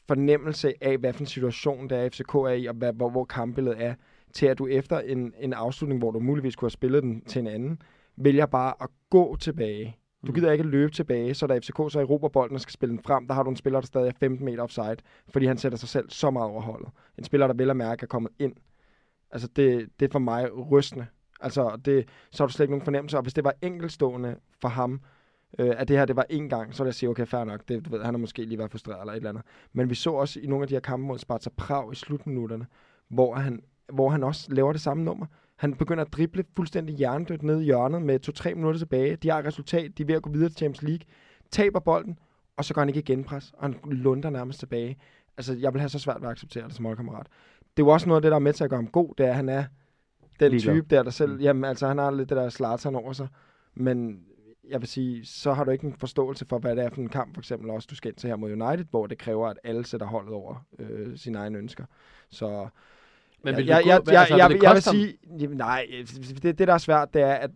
[0.08, 3.24] fornemmelse af, hvad for en situation der er, FCK er i, og hvad, hvor, hvor
[3.24, 3.94] kampbilledet er,
[4.32, 7.40] til at du efter en, en afslutning, hvor du muligvis kunne have spillet den til
[7.40, 7.82] en anden,
[8.16, 9.96] vælger bare at gå tilbage.
[10.26, 13.02] Du gider ikke løbe tilbage, så da FCK så erobrer bolden og skal spille den
[13.04, 14.96] frem, der har du en spiller, der stadig er 15 meter offside,
[15.28, 16.90] fordi han sætter sig selv så meget over holdet.
[17.18, 18.54] En spiller, der vel at mærke er kommet ind.
[19.30, 21.06] Altså, det, det er for mig rystende.
[21.40, 23.16] Altså, det, så har du slet ikke nogen fornemmelse.
[23.16, 25.00] Og hvis det var enkeltstående for ham,
[25.58, 27.68] øh, at det her det var én gang, så ville jeg sige, okay, fair nok.
[27.68, 29.44] Det, du ved, han har måske lige været frustreret eller et eller andet.
[29.72, 32.66] Men vi så også i nogle af de her kampe mod Sparta Prag i slutminutterne,
[33.08, 33.62] hvor han,
[33.92, 35.26] hvor han også laver det samme nummer.
[35.56, 39.16] Han begynder at drible fuldstændig hjernedødt ned i hjørnet med 2-3 minutter tilbage.
[39.16, 41.06] De har et resultat, de er ved at gå videre til Champions League,
[41.50, 42.18] taber bolden,
[42.56, 44.96] og så går han ikke genpres, og han lunder nærmest tilbage.
[45.36, 47.26] Altså, jeg vil have så svært ved at acceptere det som holdkammerat.
[47.76, 49.14] Det er jo også noget af det, der er med til at gøre ham god,
[49.18, 49.64] det er, at han er
[50.40, 50.74] den Ligeglad.
[50.74, 51.40] type der, der selv, Mm.
[51.40, 53.28] jamen altså, han har lidt det der Zlatan over sig,
[53.74, 54.20] men
[54.70, 57.08] jeg vil sige, så har du ikke en forståelse for, hvad det er for en
[57.08, 59.58] kamp, for eksempel også, du skal ind til her mod United, hvor det kræver, at
[59.64, 61.84] alle sætter holdet over øh, sine egne ønsker.
[62.30, 62.68] Så
[63.50, 65.86] Men vil jeg, du jeg, gå, jeg, altså, jeg, vil jeg, vil sige, jamen, nej,
[66.42, 67.50] det, det der er svært, det er, at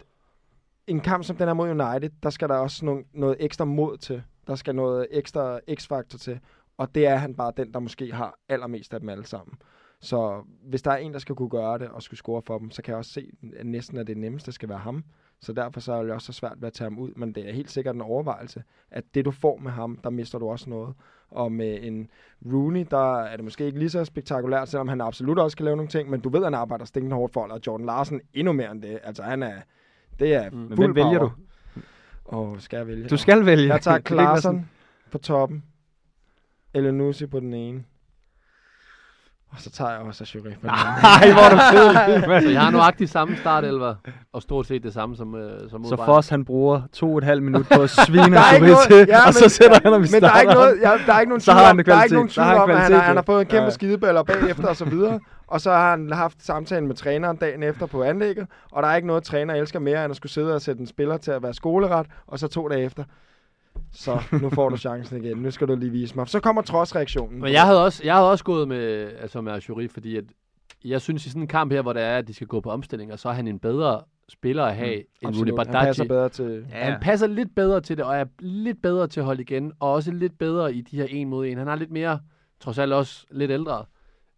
[0.86, 3.96] en kamp som den her mod United, der skal der også nogle, noget ekstra mod
[3.96, 4.22] til.
[4.46, 6.40] Der skal noget ekstra x-faktor til.
[6.78, 9.54] Og det er han bare den, der måske har allermest af dem alle sammen.
[10.00, 12.70] Så hvis der er en, der skal kunne gøre det og skulle score for dem,
[12.70, 15.04] så kan jeg også se, at næsten at det nemmeste skal være ham.
[15.42, 17.10] Så derfor så er det også så svært ved at tage ham ud.
[17.16, 20.38] Men det er helt sikkert en overvejelse, at det du får med ham, der mister
[20.38, 20.94] du også noget.
[21.30, 22.08] Og med en
[22.52, 25.76] Rooney, der er det måske ikke lige så spektakulært, selvom han absolut også kan lave
[25.76, 28.52] nogle ting, men du ved, at han arbejder stinkende hårdt for, og Jordan Larsen endnu
[28.52, 28.98] mere end det.
[29.04, 29.54] Altså han er,
[30.18, 30.56] det er Mm.
[30.56, 31.30] Men fuld hvem vælger power.
[32.30, 32.36] du?
[32.36, 33.08] Åh, skal jeg vælge?
[33.08, 33.72] Du skal vælge.
[33.72, 34.68] Jeg tager Klaarsson
[35.10, 35.64] på toppen.
[36.74, 37.84] Elenusi på den ene.
[39.52, 41.04] Og så tager jeg også Ashuri på den anden.
[41.20, 42.42] Ej, hvor er du fed.
[42.42, 43.94] Så jeg har nuagtigt samme startelver,
[44.32, 45.96] og stort set det samme som, øh, som Så.
[45.96, 49.34] Foss han bruger to og et halvt minut på at svine noget- til, ja, og
[49.34, 50.54] så sætter han ham i Men der er ikke starten.
[50.54, 52.14] noget, ja, der er ikke nogen Så tvivl har han om, det der er ikke
[52.14, 53.70] nogen tvivl har han om, at han han har fået en kæmpe ja.
[53.70, 55.20] skideballer bagefter og så videre.
[55.46, 58.96] Og så har han haft samtalen med træneren dagen efter på anlægget, og der er
[58.96, 61.42] ikke noget, træner elsker mere, end at skulle sidde og sætte en spiller til at
[61.42, 63.04] være skoleret, og så to dage efter.
[63.92, 65.36] Så nu får du chancen igen.
[65.36, 66.28] Nu skal du lige vise mig.
[66.28, 67.40] Så kommer trodsreaktionen.
[67.40, 70.24] Men jeg havde også, jeg havde også gået med, altså med Ashuri, fordi at
[70.84, 72.70] jeg synes i sådan en kamp her, hvor det er, at de skal gå på
[72.70, 75.58] omstillinger, så er han en bedre spiller at have mm, end Rooney Absolut.
[75.58, 75.86] Han Badaji.
[75.86, 76.66] passer bedre til...
[76.70, 76.84] Ja.
[76.84, 79.92] Han passer lidt bedre til det, og er lidt bedre til at holde igen, og
[79.92, 81.58] også lidt bedre i de her en mod en.
[81.58, 82.20] Han har lidt mere,
[82.60, 83.84] trods alt også lidt ældre.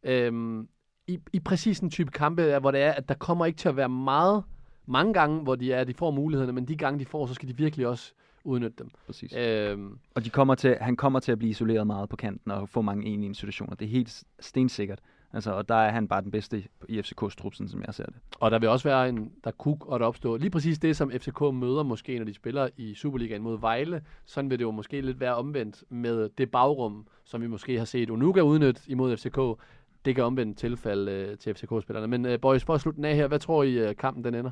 [0.02, 0.68] Øhm,
[1.06, 3.76] i, I præcis en type kampe, hvor det er, at der kommer ikke til at
[3.76, 4.42] være meget,
[4.86, 7.48] mange gange, hvor de er, de får mulighederne, men de gange, de får, så skal
[7.48, 8.12] de virkelig også
[8.44, 8.90] udnytte dem.
[9.06, 9.36] Præcis.
[9.36, 12.68] Øhm, Og de kommer til, han kommer til at blive isoleret meget på kanten og
[12.68, 13.74] få mange en i situationer.
[13.74, 15.00] Det er helt stensikkert.
[15.34, 18.06] Altså, og der er han bare den bedste i FCK's trup, sådan som jeg ser
[18.06, 18.14] det.
[18.40, 21.40] Og der vil også være en, der kunne godt opstå lige præcis det, som FCK
[21.40, 24.04] møder måske, når de spiller i Superligaen mod Vejle.
[24.24, 27.84] Sådan vil det jo måske lidt være omvendt med det bagrum, som vi måske har
[27.84, 29.62] set Unuka udnytte imod FCK.
[30.04, 32.06] Det kan omvendt tilfælde øh, til FCK-spillerne.
[32.06, 34.34] Men øh, boys, for at slutte den af her, hvad tror I, øh, kampen den
[34.34, 34.50] ender?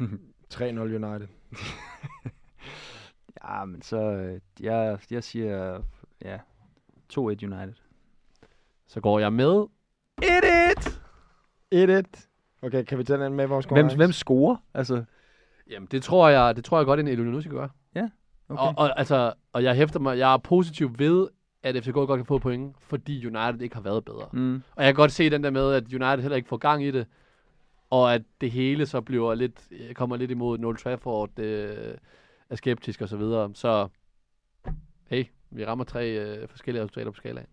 [0.54, 1.28] 3-0 United.
[3.44, 5.80] Ja, men så, øh, jeg, jeg siger,
[6.24, 6.36] ja,
[7.12, 7.72] 2-1 United.
[8.86, 9.66] Så går jeg med
[10.22, 10.24] 1-1!
[11.74, 12.28] 1-1.
[12.62, 13.96] Okay, kan vi tage den med vores Hvem, konkurrence?
[13.96, 14.56] hvem scorer?
[14.74, 15.04] Altså,
[15.70, 17.68] Jamen, det tror jeg, det tror jeg godt, en Elunussi gør.
[17.94, 18.08] okay.
[18.48, 21.28] Og, og, altså, og jeg hæfter mig, jeg er positiv ved,
[21.62, 24.28] at FCK godt kan få point, fordi United ikke har været bedre.
[24.32, 24.54] Mm.
[24.76, 26.90] Og jeg kan godt se den der med, at United heller ikke får gang i
[26.90, 27.06] det,
[27.90, 29.60] og at det hele så bliver lidt,
[29.94, 31.94] kommer lidt imod Noel Trafford, øh,
[32.50, 33.50] er skeptisk og så videre.
[33.54, 33.88] Så
[35.10, 37.46] hey, vi rammer tre øh, forskellige resultater på skalaen.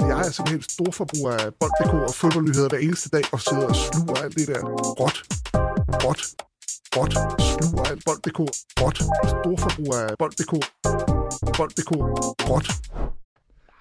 [0.00, 3.76] Jeg er simpelthen stor forbruger af bold.dk og fodboldnyheder hver eneste dag, og sidder og
[3.76, 4.60] sluger alt det der
[5.00, 5.16] råt,
[6.04, 6.22] råt,
[6.96, 7.12] råt,
[7.50, 8.40] sluger alt bold.dk,
[8.82, 8.98] råt,
[9.34, 10.52] stor forbruger af bold.dk,
[11.56, 11.92] bold.dk,
[12.50, 12.66] råt.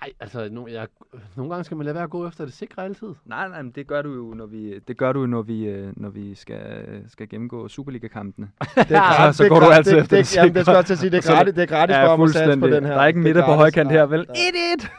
[0.04, 0.88] Nej, altså, no, jeg,
[1.36, 3.08] nogle gange skal man lade være at gå efter det sikre altid.
[3.26, 5.66] Nej, nej, men det gør du jo, når vi, det gør du jo, når vi,
[5.66, 6.60] øh, når vi skal,
[7.10, 8.48] skal gennemgå Superliga-kampene.
[8.76, 10.66] Det er gratis, så det går du altid det, efter det, det jamen, det skal
[10.66, 10.76] sikre.
[10.78, 12.60] jeg til at sige, det er Så- gratis, det er gratis Ja, for mig at
[12.60, 12.94] på den her.
[12.94, 14.26] Der er ikke Det midter på højkant her, vel?
[14.30, 14.38] nej.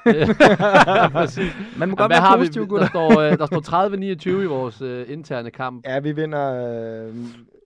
[1.09, 1.09] 1-1!
[1.13, 1.57] Præcis.
[1.79, 2.89] Man må godt være positiv, Der gutter.
[2.89, 5.87] står, øh, der står 30-29 i vores øh, interne kamp.
[5.87, 6.45] Ja, vi vinder...
[7.07, 7.15] Øh,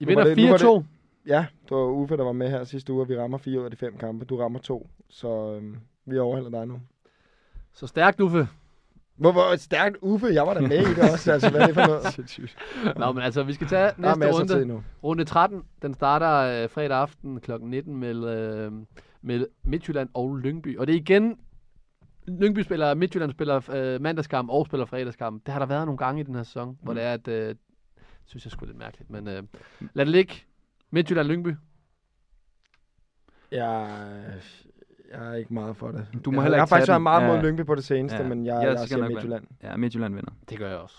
[0.00, 0.76] I vinder det- nu var 4-2.
[0.76, 0.84] det-
[1.26, 3.64] Ja, det var Uffe, der var med her sidste uge, og vi rammer fire ud
[3.64, 4.24] af de fem kampe.
[4.24, 5.62] Du rammer to, så øh,
[6.06, 6.74] vi overhælder dig nu.
[7.78, 8.48] Så stærkt, Uffe.
[9.16, 11.32] Hvor, hvor stærkt Uffe, jeg var der med i det også.
[11.32, 12.56] Altså, hvad er det for noget?
[12.98, 14.66] Nå, men altså, vi skal tage næste tid runde.
[14.66, 14.82] nu.
[15.04, 17.52] Runde 13, den starter øh, fredag aften kl.
[17.60, 18.72] 19 med, øh,
[19.22, 20.78] med Midtjylland og Lyngby.
[20.78, 21.38] Og det er igen,
[22.28, 25.46] Lyngby spiller, Midtjylland spiller øh, mandagskamp og spiller fredagskamp.
[25.46, 26.76] Det har der været nogle gange i den her sæson, mm.
[26.82, 27.54] hvor det er, at øh,
[28.24, 29.10] synes jeg sgu lidt mærkeligt.
[29.10, 29.42] Men øh,
[29.94, 30.34] lad det ligge.
[30.90, 31.54] Midtjylland Lyngby.
[33.52, 33.88] Jeg,
[35.12, 36.06] jeg er ikke meget for det.
[36.24, 37.42] Du må jeg, heller jeg har ikke faktisk været meget mod Ja.
[37.42, 38.28] Lyngby på det seneste, Ja.
[38.28, 39.44] men jeg, Jeg jeg, siger Midtjylland.
[39.62, 40.30] Ja, Midtjylland vinder.
[40.50, 40.96] Det gør jeg også.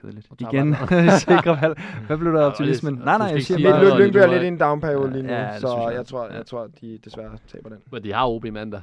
[0.00, 0.26] Kedeligt.
[0.30, 1.80] Og Igen, bare- sikre valg.
[2.06, 2.94] Hvad blev der optimismen?
[2.94, 4.00] Nej, nej, jeg ikke siger sige bare...
[4.00, 5.28] Lyngby, er lidt i en downperiode lige nu,
[5.58, 7.78] så jeg tror, jeg tror, de desværre taber den.
[7.92, 8.80] Men de har OB mandag.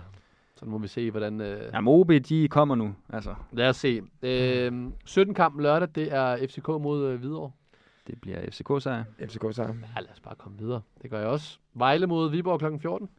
[0.56, 1.42] Så nu må vi se, hvordan...
[1.42, 2.96] Øh, Jamen, OB, de kommer nu.
[3.14, 4.02] Altså, Lad os se.
[4.24, 4.72] Øh,
[5.06, 7.52] 17 kampen lørdag, det er FCK mod øh, Hvidovre.
[8.08, 9.04] det bliver FCK-sejr.
[9.28, 9.86] FCK sammen.
[9.96, 10.82] Ja, lad os bare komme videre.
[11.02, 11.58] Det gør jeg også.
[11.74, 12.66] Vejle mod Viborg kl.
[12.82, 13.10] 14.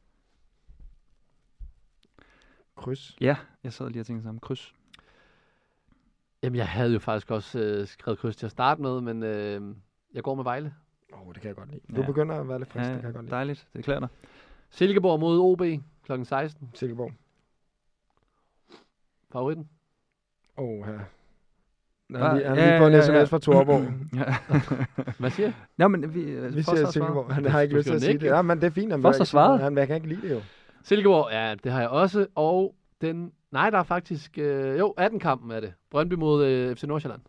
[2.76, 3.16] Kryds.
[3.20, 4.40] Ja, jeg sad lige og tænkte sammen.
[4.40, 4.74] Kryds.
[6.42, 9.74] Jamen, jeg havde jo faktisk også øh, skrevet kryds til at starte med, men øh,
[10.14, 10.74] jeg går med Vejle.
[11.12, 11.80] Åh, oh, det kan jeg godt lide.
[11.96, 12.06] Du Ja.
[12.06, 13.34] begynder at være lidt frisk, Ja, det kan jeg godt lide.
[13.34, 13.68] dejligt.
[13.76, 14.08] Det klæder dig.
[14.70, 15.62] Silkeborg mod OB
[16.06, 16.24] kl.
[16.24, 16.70] 16.
[16.74, 17.12] Silkeborg.
[19.32, 19.68] Favoritten.
[20.58, 20.84] Åh, oh, ja.
[22.10, 23.22] Han har lige, han lige fået en ja, sms ja.
[23.24, 23.82] fra Torborg.
[24.20, 24.34] ja.
[25.18, 25.52] Hvad siger?
[25.76, 27.34] Nå, men vi, øh, Vi siger Silkeborg.
[27.34, 28.26] Han har ikke lyst til at sige det.
[28.26, 28.92] Ja, men det er fint.
[28.92, 29.58] Han Foster svarede.
[29.58, 30.40] Han, han kan ikke lide det jo.
[30.86, 32.26] Silkeborg, ja, det har jeg også.
[32.34, 33.32] Og den...
[33.50, 34.38] Nej, der er faktisk...
[34.38, 35.72] Øh, jo, 18-kampen er det.
[35.90, 37.20] Brøndby mod øh, FC Nordsjælland.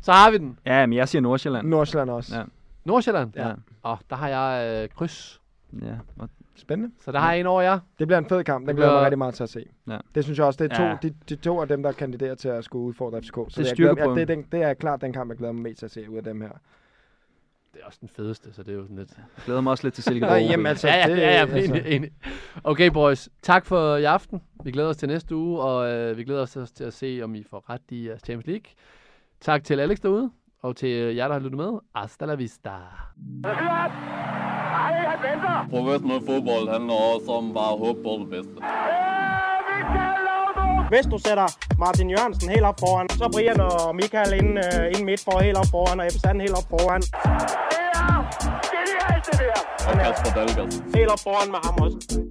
[0.00, 0.58] Så har vi den.
[0.66, 1.68] Ja, men jeg siger Nordsjælland.
[1.68, 2.36] Nordsjælland også.
[2.36, 2.42] Ja.
[2.84, 3.32] Nordsjælland.
[3.36, 3.52] Ja.
[3.82, 5.40] Og der har jeg øh, kryds.
[5.82, 5.94] ja.
[6.18, 6.28] Og
[6.58, 6.94] Spændende.
[7.00, 7.78] Så der har jeg en over jer.
[7.98, 8.60] Det bliver en fed kamp.
[8.62, 9.64] Den Det glæder jeg mig bliver- rigtig meget til at se.
[9.88, 9.98] Ja.
[10.14, 10.64] Det synes jeg også.
[10.64, 10.96] Det er to, Ja.
[11.02, 13.34] de, de to af dem, der kandiderer til at skulle udfordre FCK.
[13.48, 15.52] Så er jeg glæder, ja, det, er den, det er klart den kamp, jeg glæder
[15.52, 16.50] mig mest til at se ud af dem her.
[17.76, 19.10] Det er også den fedeste, så det er jo sådan lidt...
[19.16, 20.30] jeg glæder mig også lidt til Silkeborg.
[20.40, 22.10] Nej, jamen altså, ja, ja, det, ja, ja, altså, enig, enig.
[22.64, 23.28] Okay, boys.
[23.42, 24.42] Tak for i aften.
[24.64, 27.20] Vi glæder os til næste uge, og øh, vi glæder os også til at se,
[27.24, 28.72] om I får ret i jeres Champions League.
[29.40, 30.30] Tak til Alex derude,
[30.62, 31.78] og til jer, der har lyttet med.
[31.94, 32.70] Hasta la vista.
[35.70, 38.52] Professionel fodbold handler også om bare at håbe på det bedste.
[40.88, 41.48] Hvis du sætter
[41.78, 45.58] Martin Jørgensen helt op foran, så Brian og Michael ind, uh, ind midt for helt
[45.58, 47.02] op foran, og Ebbe Sand helt op foran.
[49.88, 51.18] Og Kasper Dahlgaard.
[51.18, 52.30] Foran med ham også.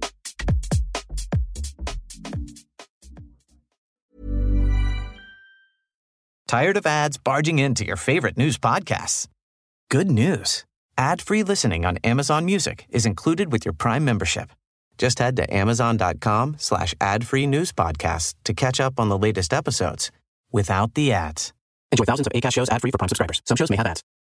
[6.48, 9.26] Tired of ads barging into your favorite news podcasts?
[9.90, 10.64] Good news.
[10.96, 14.50] Ad-free listening on Amazon Music is included with your Prime membership.
[14.96, 20.10] Just head to amazon.com slash ad-free news podcasts to catch up on the latest episodes
[20.52, 21.52] without the ads.
[21.92, 23.42] Enjoy thousands of ACAST shows ad-free for Prime subscribers.
[23.44, 24.02] Some shows may have ads.